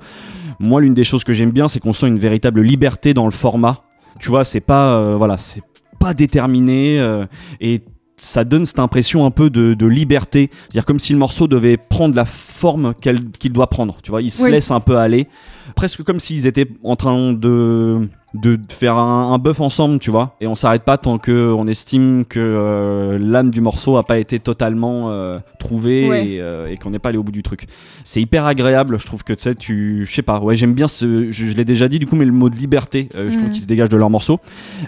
[0.60, 3.32] Moi, l'une des choses que j'aime bien, c'est qu'on sent une véritable liberté dans le
[3.32, 3.80] format.
[4.20, 5.62] Tu vois, c'est pas euh, voilà, c'est
[6.00, 7.26] pas déterminé euh,
[7.60, 7.82] et
[8.20, 11.78] ça donne cette impression un peu de, de liberté, c'est-à-dire comme si le morceau devait
[11.78, 13.98] prendre la forme qu'il doit prendre.
[14.02, 14.52] Tu vois, il se Oui.
[14.52, 15.28] laisse un peu aller,
[15.76, 18.08] presque comme s'ils étaient en train de
[18.42, 20.36] de faire un, un bœuf ensemble, tu vois.
[20.42, 24.18] Et on s'arrête pas tant que on estime que euh, l'âme du morceau a pas
[24.20, 26.28] été totalement euh, trouvée Ouais.
[26.28, 27.66] et, euh, et qu'on n'est pas allé au bout du truc.
[28.04, 30.88] C'est hyper agréable, je trouve que tu sais, tu, je sais pas, ouais, j'aime bien
[30.88, 33.44] ce, je, je l'ai déjà dit du coup, mais le mot de liberté, je trouve
[33.48, 33.52] Mhm.
[33.52, 34.40] qu'il se dégage de leur morceau.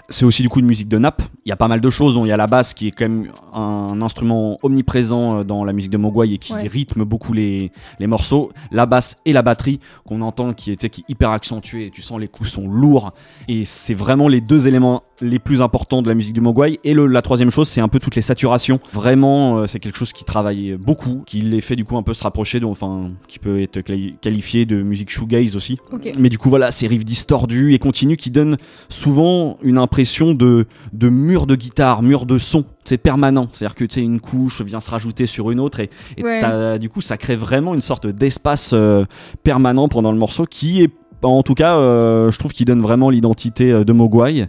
[0.08, 1.22] C'est aussi du coup une musique de nappe.
[1.44, 2.90] Il y a pas mal de choses, dont il y a la basse qui est
[2.90, 6.66] quand même un instrument omniprésent dans la musique de Mogwai et qui Ouais.
[6.68, 8.50] rythme beaucoup les, les morceaux.
[8.70, 11.90] La basse et la batterie qu'on entend qui était qui est hyper accentuée.
[11.92, 13.12] Tu sens les coups sont lourds
[13.48, 16.78] et c'est vraiment les deux éléments les plus importants de la musique du Mogwai.
[16.82, 18.80] Et le- la troisième chose, c'est un peu toutes les saturations.
[18.94, 22.14] Vraiment, euh, c'est quelque chose qui travaille beaucoup, qui les fait du coup un peu
[22.14, 25.76] se rapprocher, de- enfin, qui peut être qualifié de musique shoegaze aussi.
[26.18, 28.56] Mais du coup, voilà, ces riffs distordus et continus qui donnent
[28.88, 32.64] souvent une impression de, de mur de guitare, mur de son.
[32.84, 33.48] C'est permanent.
[33.52, 36.40] C'est-à-dire que tu sais, une couche vient se rajouter sur une autre et, et Ouais.
[36.40, 39.04] t'as- du coup, ça crée vraiment une sorte d'espace euh,
[39.42, 40.90] permanent pendant le morceau qui est,
[41.28, 44.48] en tout cas, euh, je trouve qu'il donne vraiment l'identité euh, de Mogwai.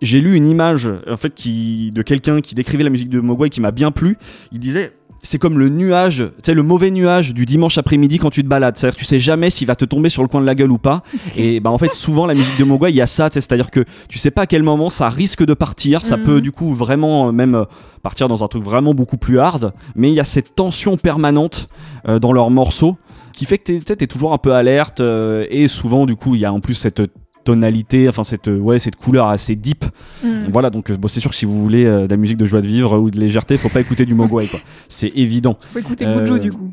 [0.00, 3.48] J'ai lu une image en fait qui de quelqu'un qui décrivait la musique de Mogwai
[3.50, 4.16] qui m'a bien plu.
[4.52, 4.92] Il disait
[5.24, 8.48] c'est comme le nuage, tu sais le mauvais nuage du dimanche après-midi quand tu te
[8.48, 8.76] balades.
[8.76, 10.70] C'est-à-dire que tu sais jamais s'il va te tomber sur le coin de la gueule
[10.70, 11.02] ou pas.
[11.36, 13.84] Et bah en fait souvent la musique de Mogwai il y a ça, c'est-à-dire que
[14.08, 16.06] tu sais pas à quel moment ça risque de partir.
[16.06, 16.24] Ça Mhm.
[16.24, 17.64] peut du coup vraiment euh, même
[18.04, 19.72] partir dans un truc vraiment beaucoup plus hard.
[19.96, 21.66] Mais il y a cette tension permanente
[22.06, 22.96] euh, dans leurs morceaux
[23.38, 26.40] qui fait que t'es- t'es toujours un peu alerte euh, et souvent du coup il
[26.40, 27.00] y a en plus cette
[27.44, 29.84] tonalité, enfin cette ouais cette couleur assez deep.
[30.24, 30.44] Hmm.
[30.50, 32.46] Voilà donc euh, bon, c'est sûr que si vous voulez euh, de la musique de
[32.46, 34.60] joie de vivre ou de légèreté, faut pas écouter du Mogwai quoi.
[34.88, 35.56] C'est évident.
[35.72, 36.66] Faut écouter Euh, Bujo du coup.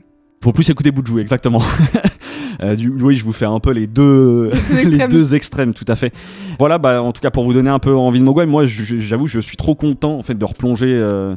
[0.43, 1.62] Faut plus écouter Boudjou, exactement.
[2.63, 5.10] Euh, du, oui, je vous fais un peu les deux, Les deux les extrêmes.
[5.12, 6.13] deux extrêmes, tout à fait.
[6.58, 9.28] Voilà, bah, en tout cas pour vous donner un peu envie de Mogwai, moi j'avoue,
[9.28, 11.36] je suis trop content en fait de replonger euh,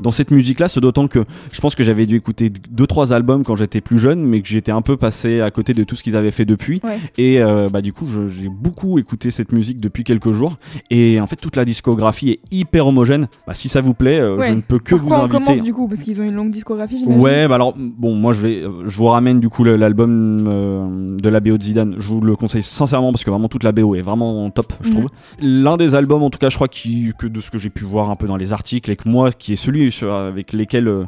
[0.00, 1.20] dans cette musique-là, ce d'autant que
[1.52, 4.48] je pense que j'avais dû écouter deux trois albums quand j'étais plus jeune, mais que
[4.48, 6.80] j'étais un peu passé à côté de tout ce qu'ils avaient fait depuis.
[6.84, 6.98] Ouais.
[7.16, 10.56] Et euh, bah du coup, j'ai beaucoup écouté cette musique depuis quelques jours.
[10.90, 13.28] Et en fait, toute la discographie est hyper homogène.
[13.46, 14.48] Bah, si ça vous plaît, euh, Ouais.
[14.48, 15.44] je ne peux que vous quoi on inviter.
[15.44, 15.88] commence du coup?
[15.88, 17.04] Parce qu'ils ont une longue discographie.
[17.06, 21.06] Ouais, bah alors bon, moi je vais, euh, je vous ramène du coup l'album euh,
[21.10, 21.94] de la BO de Zidane.
[21.98, 24.88] Je vous le conseille sincèrement parce que vraiment toute la BO est vraiment top, je
[24.90, 24.94] Mhm.
[24.94, 25.08] trouve.
[25.40, 27.84] L'un des albums, en tout cas, je crois qui, que de ce que j'ai pu
[27.84, 30.88] voir un peu dans les articles et que moi, qui est celui sur- avec lesquels
[30.88, 31.04] euh,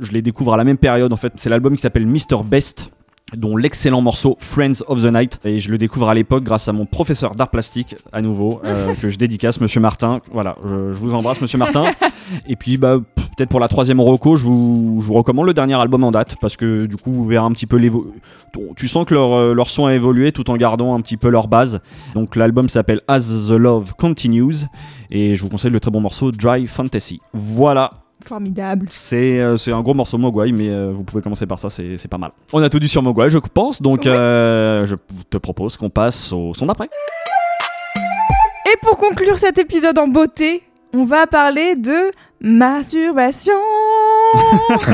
[0.00, 1.12] je les découvre à la même période.
[1.12, 2.90] En fait, c'est l'album qui s'appelle Mr Best
[3.36, 5.40] dont l'excellent morceau Friends of the Night.
[5.44, 8.94] Et je le découvre à l'époque grâce à mon professeur d'art plastique à nouveau euh,
[9.00, 10.20] que je dédicace Monsieur Martin.
[10.32, 11.84] Voilà je, je vous embrasse Monsieur Martin.
[12.48, 15.74] Et puis bah peut-être pour la troisième Rocco je vous, je vous recommande le dernier
[15.74, 18.06] album en date parce que du coup vous verrez un petit peu l'évo
[18.76, 21.28] tu sens que leur, euh, leur son a évolué tout en gardant un petit peu
[21.28, 21.80] leur base.
[22.14, 24.66] Donc l'album s'appelle As the Love Continues
[25.10, 27.18] et je vous conseille le très bon morceau Dry Fantasy.
[27.32, 27.90] Voilà
[28.24, 28.86] Formidable.
[28.90, 32.08] c'est euh, c'est un gros morceau Mogwai, mais euh, vous pouvez commencer par ça, c'est
[32.08, 32.30] pas mal.
[32.52, 34.94] On a tout dit sur Mogwai, je pense, donc euh, je
[35.30, 36.88] te propose qu'on passe au son d'après.
[38.72, 42.10] Et pour conclure cet épisode en beauté, on va parler de
[42.40, 43.52] masturbation.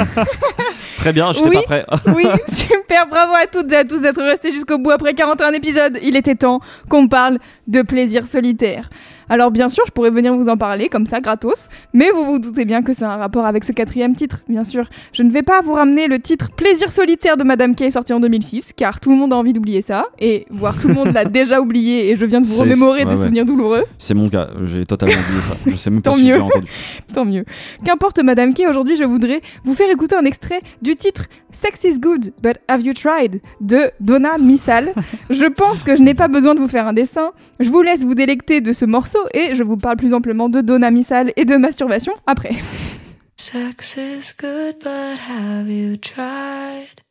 [0.97, 1.57] Très bien, j'étais Oui.
[1.57, 1.87] pas prêt.
[2.15, 5.99] Oui, super, bravo à toutes et à tous d'être restés jusqu'au bout après 41 épisodes.
[6.03, 7.39] Il était temps qu'on parle
[7.69, 8.91] de plaisir solitaire.
[9.31, 12.41] Alors bien sûr, je pourrais venir vous en parler comme ça, gratos, mais vous vous
[12.41, 14.91] doutez bien que c'est un rapport avec ce quatrième titre, bien sûr.
[15.13, 18.19] Je ne vais pas vous ramener le titre Plaisir solitaire de Madame Kay sorti en
[18.19, 21.25] 2006, car tout le monde a envie d'oublier ça, et voire tout le monde l'a
[21.27, 23.23] déjà oublié, et je viens de vous remémorer ouais, des ouais.
[23.23, 23.85] souvenirs douloureux.
[23.99, 25.55] C'est mon cas, j'ai totalement oublié ça.
[25.65, 26.43] Je sais même pas Tant si mieux.
[26.43, 26.67] entendu.
[27.15, 27.45] Tant mieux.
[27.85, 31.99] Qu'importe Madame Kay, aujourd'hui je voudrais vous faire écouter un extrait du titre Sex is
[31.99, 33.41] good, but have you tried?
[33.61, 34.93] de Donna Missal.
[35.31, 37.33] je pense que je n'ai pas besoin de vous faire un dessin.
[37.61, 40.61] Je vous laisse vous délecter de ce morceau et je vous parle plus amplement de
[40.61, 42.57] Donna Missal et de masturbation après.
[43.37, 47.03] Sex is good, but have you tried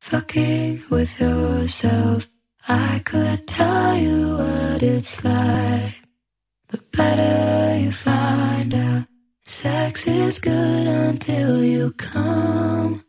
[0.00, 2.28] fucking with yourself?
[2.66, 6.02] I could tell you what it's like,
[6.70, 9.04] but better you find out.
[9.46, 13.02] Sex is good until you come.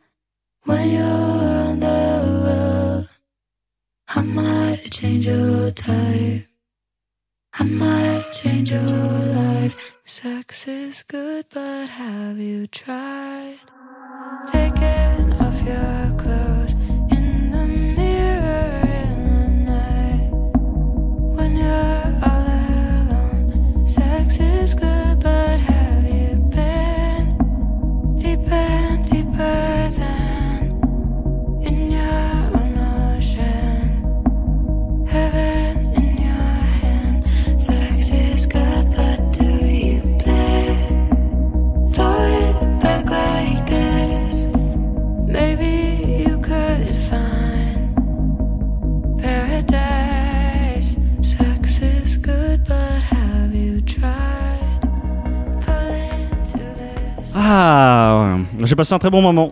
[0.70, 3.10] When you're on the road,
[4.08, 6.46] I might change your type.
[7.54, 9.96] I might change your life.
[10.06, 13.58] Sex is good, but have you tried
[14.46, 16.09] taking off your
[57.36, 58.66] Ah, ouais.
[58.66, 59.52] j'ai passé un très bon moment.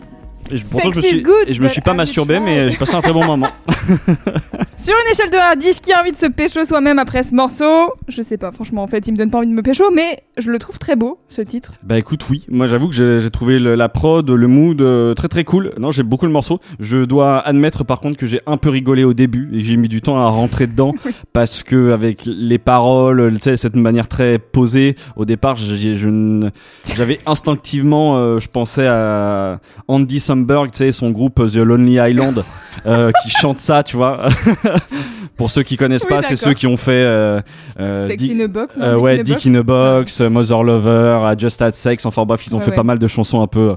[0.52, 2.78] Et je- pourtant, je me suis, good, et je me suis pas masturbé, mais j'ai
[2.78, 3.48] passé un très bon moment.
[4.80, 7.24] Sur une échelle de 1 à 10, qui a envie de se pécho soi-même après
[7.24, 9.64] ce morceau Je sais pas, franchement, en fait, il me donne pas envie de me
[9.64, 11.74] pécho, mais je le trouve très beau, ce titre.
[11.84, 12.46] Bah écoute, oui.
[12.48, 15.74] Moi, j'avoue que j'ai trouvé le- la prod, le mood euh, très très cool.
[15.80, 16.60] Non, j'ai beaucoup le morceau.
[16.80, 19.90] Je dois admettre par contre que j'ai un peu rigolé au début et j'ai mis
[19.90, 20.92] du temps à rentrer dedans
[21.34, 28.18] parce que avec les paroles, tu sais, cette manière très posée, au départ, j'avais instinctivement,
[28.18, 29.56] euh, je pensais à
[29.88, 32.44] Andy Samberg, tu sais, son groupe The Lonely Island,
[32.86, 34.28] euh, qui chante ça, tu vois.
[35.38, 37.42] Pour ceux qui connaissent Oui, pas, c'est ceux qui ont fait euh,
[37.80, 38.76] euh, Sex in a Box.
[38.78, 41.76] non, euh, Dick ouais, in a Dick Box in a Box, Mother Lover, Just Had
[41.76, 42.06] Sex.
[42.06, 42.76] Enfin bref, ils ont Ouais, fait ouais.
[42.76, 43.76] pas mal de chansons un peu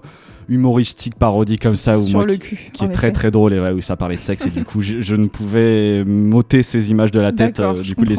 [0.50, 3.96] humoristiques, parodies comme ça, où moi, qui, est très très drôle et ouais, où ça
[3.96, 7.32] parlait de sexe et du coup je, je ne pouvais m'ôter ces images de la
[7.32, 7.60] tête.
[7.60, 8.16] Euh, du coup les,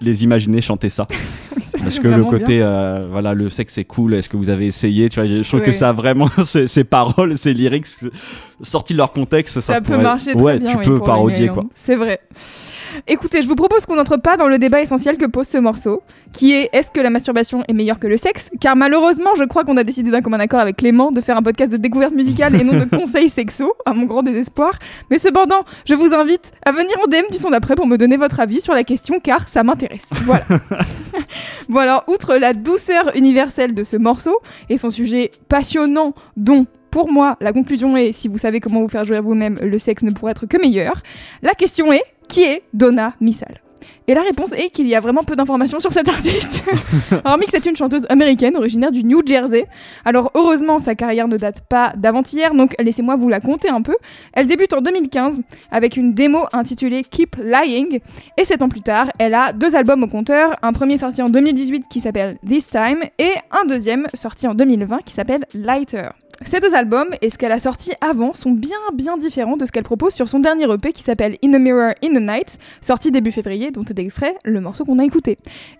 [0.00, 1.06] les imaginer chanter ça.
[1.78, 4.14] Parce que le côté, euh, voilà, le sexe c'est cool.
[4.14, 5.66] Est-ce que vous avez essayé Tu vois, je trouve Ouais.
[5.66, 7.86] que ça vraiment ces, paroles, ces lyrics
[8.62, 9.60] sortis de leur contexte.
[9.60, 10.72] Ça, ça, peut marcher très Ouais, bien.
[10.72, 11.62] tu oui, peux parodier quoi.
[11.62, 11.68] Island.
[11.74, 12.20] C'est vrai.
[13.06, 16.02] Écoutez, je vous propose qu'on n'entre pas dans le débat essentiel que pose ce morceau,
[16.32, 18.50] qui est est-ce que la masturbation est meilleure que le sexe?
[18.60, 21.42] Car malheureusement, je crois qu'on a décidé d'un commun accord avec Clément de faire un
[21.42, 24.78] podcast de découverte musicale et non de conseils sexo, à mon grand désespoir.
[25.10, 28.16] Mais cependant, je vous invite à venir en DM du son d'après pour me donner
[28.16, 30.06] votre avis sur la question, car ça m'intéresse.
[30.24, 30.44] Voilà.
[31.68, 37.10] bon alors, outre la douceur universelle de ce morceau et son sujet passionnant dont pour
[37.10, 40.02] moi, la conclusion est, si vous savez comment vous faire jouer à vous-même, le sexe
[40.02, 41.02] ne pourrait être que meilleur.
[41.42, 43.60] La question est, qui est Donna Missal
[44.10, 46.64] et la réponse est qu'il y a vraiment peu d'informations sur cette artiste.
[47.24, 49.66] Hormis que c'est une chanteuse américaine originaire du New Jersey.
[50.04, 53.94] Alors heureusement, sa carrière ne date pas d'avant-hier, donc laissez-moi vous la compter un peu.
[54.32, 58.00] Elle débute en 2015 avec une démo intitulée Keep Lying.
[58.36, 60.56] Et sept ans plus tard, elle a deux albums au compteur.
[60.62, 65.02] Un premier sorti en 2018 qui s'appelle This Time et un deuxième sorti en 2020
[65.04, 66.08] qui s'appelle Lighter.
[66.46, 69.72] Ces deux albums et ce qu'elle a sorti avant sont bien bien différents de ce
[69.72, 73.10] qu'elle propose sur son dernier EP qui s'appelle In the Mirror in the Night, sorti
[73.10, 75.36] début février, dont est extrait le morceau qu'on a écouté.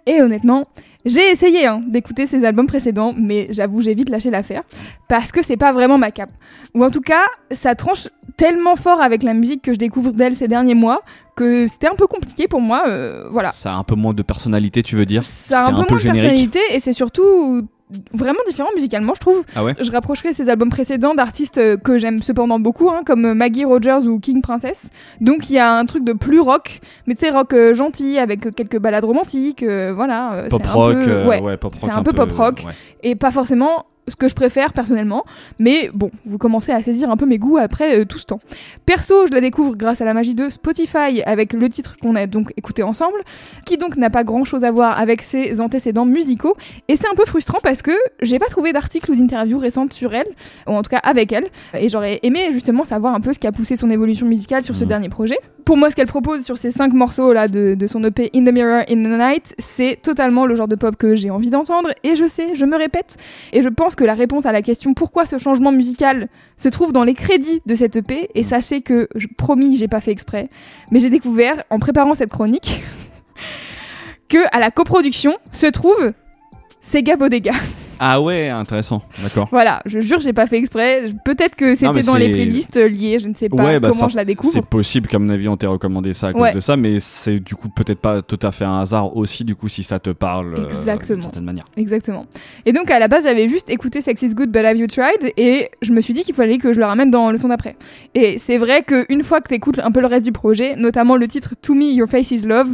[0.07, 0.62] Et honnêtement,
[1.07, 4.62] j'ai essayé hein, d'écouter ses albums précédents, mais j'avoue j'ai vite lâché l'affaire
[5.09, 6.31] parce que c'est pas vraiment ma cape.
[6.75, 10.37] Ou en tout cas, ça tranche tellement fort avec la musique que je découvre d'elle
[10.37, 11.01] ces derniers mois
[11.37, 12.85] que c'était un peu compliqué pour moi.
[12.87, 13.51] euh, voilà.
[13.53, 15.25] Ça a un peu moins de personnalité, tu veux dire?
[15.25, 16.20] Ça a un peu, moins de générique.
[16.23, 17.66] personnalité et c'est surtout
[18.12, 19.42] vraiment différent musicalement, je trouve.
[19.55, 23.33] Ah ouais Je rapprocherai ses albums précédents d'artistes euh, que j'aime cependant beaucoup, hein, comme
[23.35, 24.90] Maggie Rogers ou King Princess.
[25.20, 28.18] Donc il y a un truc de plus rock, mais tu sais, rock euh, gentil,
[28.18, 30.33] avec quelques balades romantiques, euh, voilà.
[30.33, 31.40] euh, Pop c'est un rock, peu- ouais.
[31.40, 31.81] ouais, pop rock.
[31.83, 32.62] c'est un peu pop rock.
[33.03, 35.25] Et pas forcément ce que je préfère personnellement.
[35.59, 38.38] Mais bon, vous commencez à saisir un peu mes goûts après euh, tout ce temps.
[38.87, 42.27] Perso, je la découvre grâce à la magie de Spotify avec le titre qu'on a
[42.27, 43.18] donc écouté ensemble,
[43.64, 46.57] qui donc n'a pas grand chose à voir avec ses antécédents musicaux.
[46.88, 47.92] Et c'est un peu frustrant parce que
[48.23, 50.29] j'ai pas trouvé d'article ou d'interview récente sur elle,
[50.67, 51.46] ou en tout cas avec elle.
[51.79, 54.75] Et j'aurais aimé justement savoir un peu ce qui a poussé son évolution musicale sur
[54.77, 54.88] ce Mhm.
[54.88, 55.37] dernier projet.
[55.65, 58.44] Pour moi, ce qu'elle propose sur ces cinq morceaux là de, de son EP In
[58.44, 61.90] the Mirror in the Night, c'est totalement le genre de pop que j'ai envie d'entendre.
[62.02, 63.17] Et je sais, je me répète,
[63.52, 66.92] et je pense que la réponse à la question pourquoi ce changement musical se trouve
[66.92, 68.31] dans les crédits de cette EP.
[68.35, 70.48] Et sachez que, je, promis, j'ai pas fait exprès,
[70.90, 72.83] mais j'ai découvert en préparant cette chronique
[74.29, 76.13] que à la coproduction se trouve
[76.81, 77.53] Sega Bodega.
[78.03, 79.03] Ah ouais, intéressant.
[79.23, 79.46] D'accord.
[79.51, 81.05] Voilà, je jure, j'ai pas fait exprès.
[81.23, 84.01] Peut-être que c'était dans les playlists euh, liées, je ne sais pas Ouais, bah, comment
[84.01, 84.51] ça- je la découvre.
[84.53, 86.53] C'est possible qu'à mon avis on t'ait recommandé ça à cause Ouais.
[86.55, 89.55] de ça, mais c'est du coup peut-être pas tout à fait un hasard aussi du
[89.55, 91.65] coup si ça te parle euh, d'une certaine manière.
[91.77, 92.25] Exactement.
[92.65, 95.35] Et donc à la base, j'avais juste écouté Sex is Good But Have You Tried
[95.37, 97.77] et je me suis dit qu'il fallait que je le ramène dans le son d'après.
[98.15, 101.17] Et c'est vrai qu'une fois que tu écoutes un peu le reste du projet, notamment
[101.17, 102.69] le titre To Me Your Face Is Love,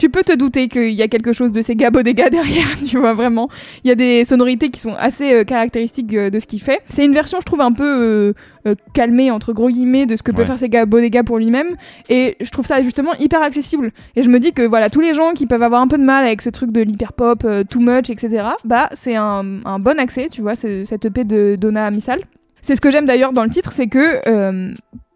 [0.00, 3.12] tu peux te douter qu'il y a quelque chose de ces Bodega derrière, tu vois
[3.12, 3.50] vraiment.
[3.84, 6.80] Il y a des sonorités qui sont assez euh, caractéristiques euh, de ce qu'il fait.
[6.88, 8.32] C'est une version, je trouve, un peu
[8.66, 11.68] euh, calmée, entre gros guillemets, de ce que peut faire Sega Bodega pour lui-même.
[12.08, 13.92] Et je trouve ça justement hyper accessible.
[14.16, 16.04] Et je me dis que voilà, tous les gens qui peuvent avoir un peu de
[16.04, 19.78] mal avec ce truc de l'hyper pop, euh, too much, etc., bah c'est un, un
[19.78, 22.20] bon accès, tu vois, cette EP de Donna Missal.
[22.62, 24.72] C'est ce que j'aime d'ailleurs dans le titre, c'est que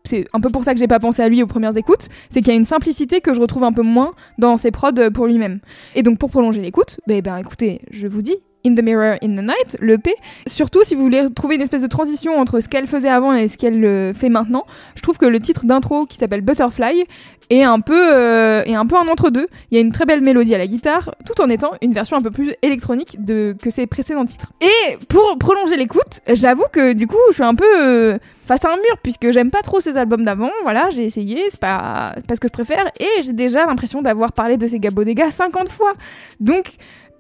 [0.07, 2.41] c'est un peu pour ça que j'ai pas pensé à lui aux premières écoutes, c'est
[2.41, 5.11] qu'il y a une simplicité que je retrouve un peu moins dans ses prods euh,
[5.11, 5.61] pour lui-même.
[5.95, 8.37] Et donc pour prolonger l'écoute, ben, ben écoutez, je vous dis.
[8.67, 10.15] In the Mirror in the Night, le P.
[10.47, 13.49] Surtout si vous voulez trouver une espèce de transition entre ce qu'elle faisait avant et
[13.49, 17.05] ce qu'elle euh, fait maintenant, je trouve que le titre d'intro qui s'appelle Butterfly
[17.51, 19.49] est un peu euh, est un peu un entre deux.
[19.71, 22.17] Il y a une très belle mélodie à la guitare, tout en étant une version
[22.17, 24.53] un peu plus électronique de que ses précédents titres.
[24.63, 28.73] Et pour prolonger l'écoute, j'avoue que du coup, je suis un peu euh, face à
[28.73, 30.51] un mur puisque j'aime pas trop ces albums d'avant.
[30.63, 34.33] Voilà, j'ai essayé, c'est pas pas ce que je préfère et j'ai déjà l'impression d'avoir
[34.33, 35.93] parlé de ces Bodega 50 fois.
[36.41, 36.73] Donc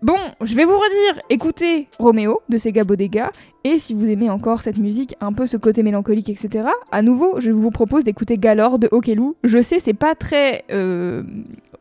[0.04, 3.30] Bon, je vais vous redire, écoutez Roméo de Sega Bodega,
[3.64, 7.40] et si vous aimez encore cette musique, un peu ce côté mélancolique, etc., à nouveau,
[7.40, 9.32] je vous propose d'écouter Galore de Okelou.
[9.44, 11.22] Je sais, c'est pas très euh,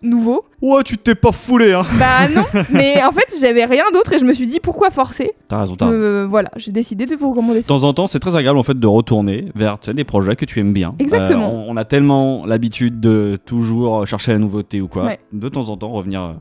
[0.03, 0.45] nouveau.
[0.61, 1.82] Ouais, tu t'es pas foulé, hein.
[1.99, 5.32] Bah non, mais en fait, j'avais rien d'autre et je me suis dit pourquoi forcer?
[5.49, 5.97] T'as raison, t'as raison.
[6.01, 7.67] Euh, Voilà, j'ai décidé de vous recommander De ça.
[7.67, 10.38] temps en temps, c'est très agréable en fait de retourner vers tu sais, des projets
[10.38, 10.95] que tu aimes bien.
[10.97, 11.49] Exactement.
[11.49, 15.03] Euh, on, on a tellement l'habitude de toujours chercher la nouveauté ou quoi.
[15.03, 15.19] Ouais.
[15.34, 16.32] De temps en temps, revenir euh,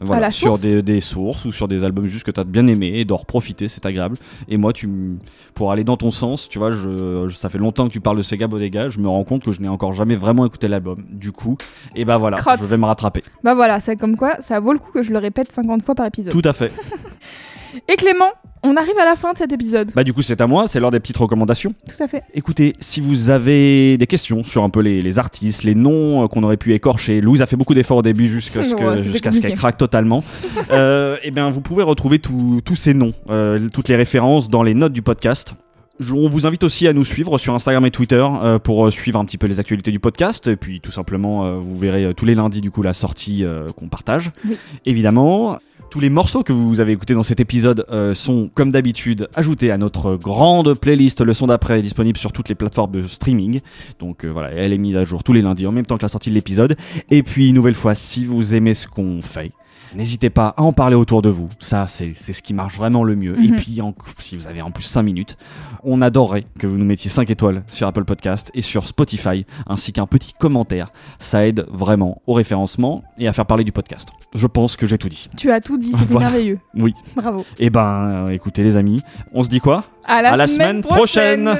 [0.00, 2.90] voilà, la sur des, des sources ou sur des albums juste que t'as bien aimé
[2.94, 4.16] et d'en reprofiter, c'est agréable.
[4.48, 4.88] Et moi, tu,
[5.54, 8.16] pour aller dans ton sens, tu vois, je, je- ça fait longtemps que tu parles
[8.16, 11.04] de Sega Bodega, je me rends compte que je n'ai encore jamais vraiment écouté l'album.
[11.10, 11.56] Du coup,
[11.96, 12.60] et bah voilà, Crotte.
[12.60, 13.22] je vais me rattraper.
[13.44, 15.94] Bah voilà, c'est comme quoi, ça vaut le coup que je le répète 50 fois
[15.94, 16.32] par épisode.
[16.32, 16.72] Tout à fait.
[17.88, 18.30] Et Clément,
[18.62, 19.90] on arrive à la fin de cet épisode.
[19.94, 21.72] Bah du coup, c'est à moi, c'est l'heure des petites recommandations.
[21.88, 22.22] Tout à fait.
[22.34, 26.28] Écoutez, si vous avez des questions sur un peu les, les artistes, les noms euh,
[26.28, 29.54] qu'on aurait pu écorcher, Louise a fait beaucoup d'efforts au début jusqu'à ce Ouais, qu'elle
[29.54, 30.22] craque totalement.
[30.70, 34.74] euh, et bien, vous pouvez retrouver tous ces noms, euh, toutes les références dans les
[34.74, 35.54] notes du podcast.
[36.08, 39.24] On vous invite aussi à nous suivre sur Instagram et Twitter euh, pour suivre un
[39.26, 40.46] petit peu les actualités du podcast.
[40.46, 43.44] Et puis tout simplement, euh, vous verrez euh, tous les lundis du coup la sortie
[43.76, 44.30] qu'on partage.
[44.46, 44.56] Oui.
[44.86, 45.58] Évidemment,
[45.90, 49.72] tous les morceaux que vous avez écoutés dans cet épisode euh, sont, comme d'habitude, ajoutés
[49.72, 53.60] à notre grande playlist Le son d'après, disponible sur toutes les plateformes de streaming.
[53.98, 56.02] Donc euh, voilà, elle est mise à jour tous les lundis en même temps que
[56.02, 56.76] la sortie de l'épisode.
[57.10, 59.52] Et puis, une nouvelle fois, si vous aimez ce qu'on fait,
[59.94, 61.48] n'hésitez pas à en parler autour de vous.
[61.58, 63.36] Ça, c'est c'est ce qui marche vraiment le mieux.
[63.42, 63.56] Et Mhm.
[63.56, 65.36] puis, en- si vous avez en plus 5 minutes,
[65.82, 69.92] on adorerait que vous nous mettiez 5 étoiles sur Apple Podcast et sur Spotify, ainsi
[69.92, 70.92] qu'un petit commentaire.
[71.18, 74.08] Ça aide vraiment au référencement et à faire parler du podcast.
[74.34, 75.28] Je pense que j'ai tout dit.
[75.36, 76.28] Tu as tout dit, c'était Voilà.
[76.30, 76.58] merveilleux.
[76.74, 76.94] Oui.
[77.16, 77.44] Bravo.
[77.58, 79.02] Et ben, euh, écoutez les amis,
[79.34, 79.84] on se dit quoi?
[80.06, 81.50] À la, À la semaine prochaine.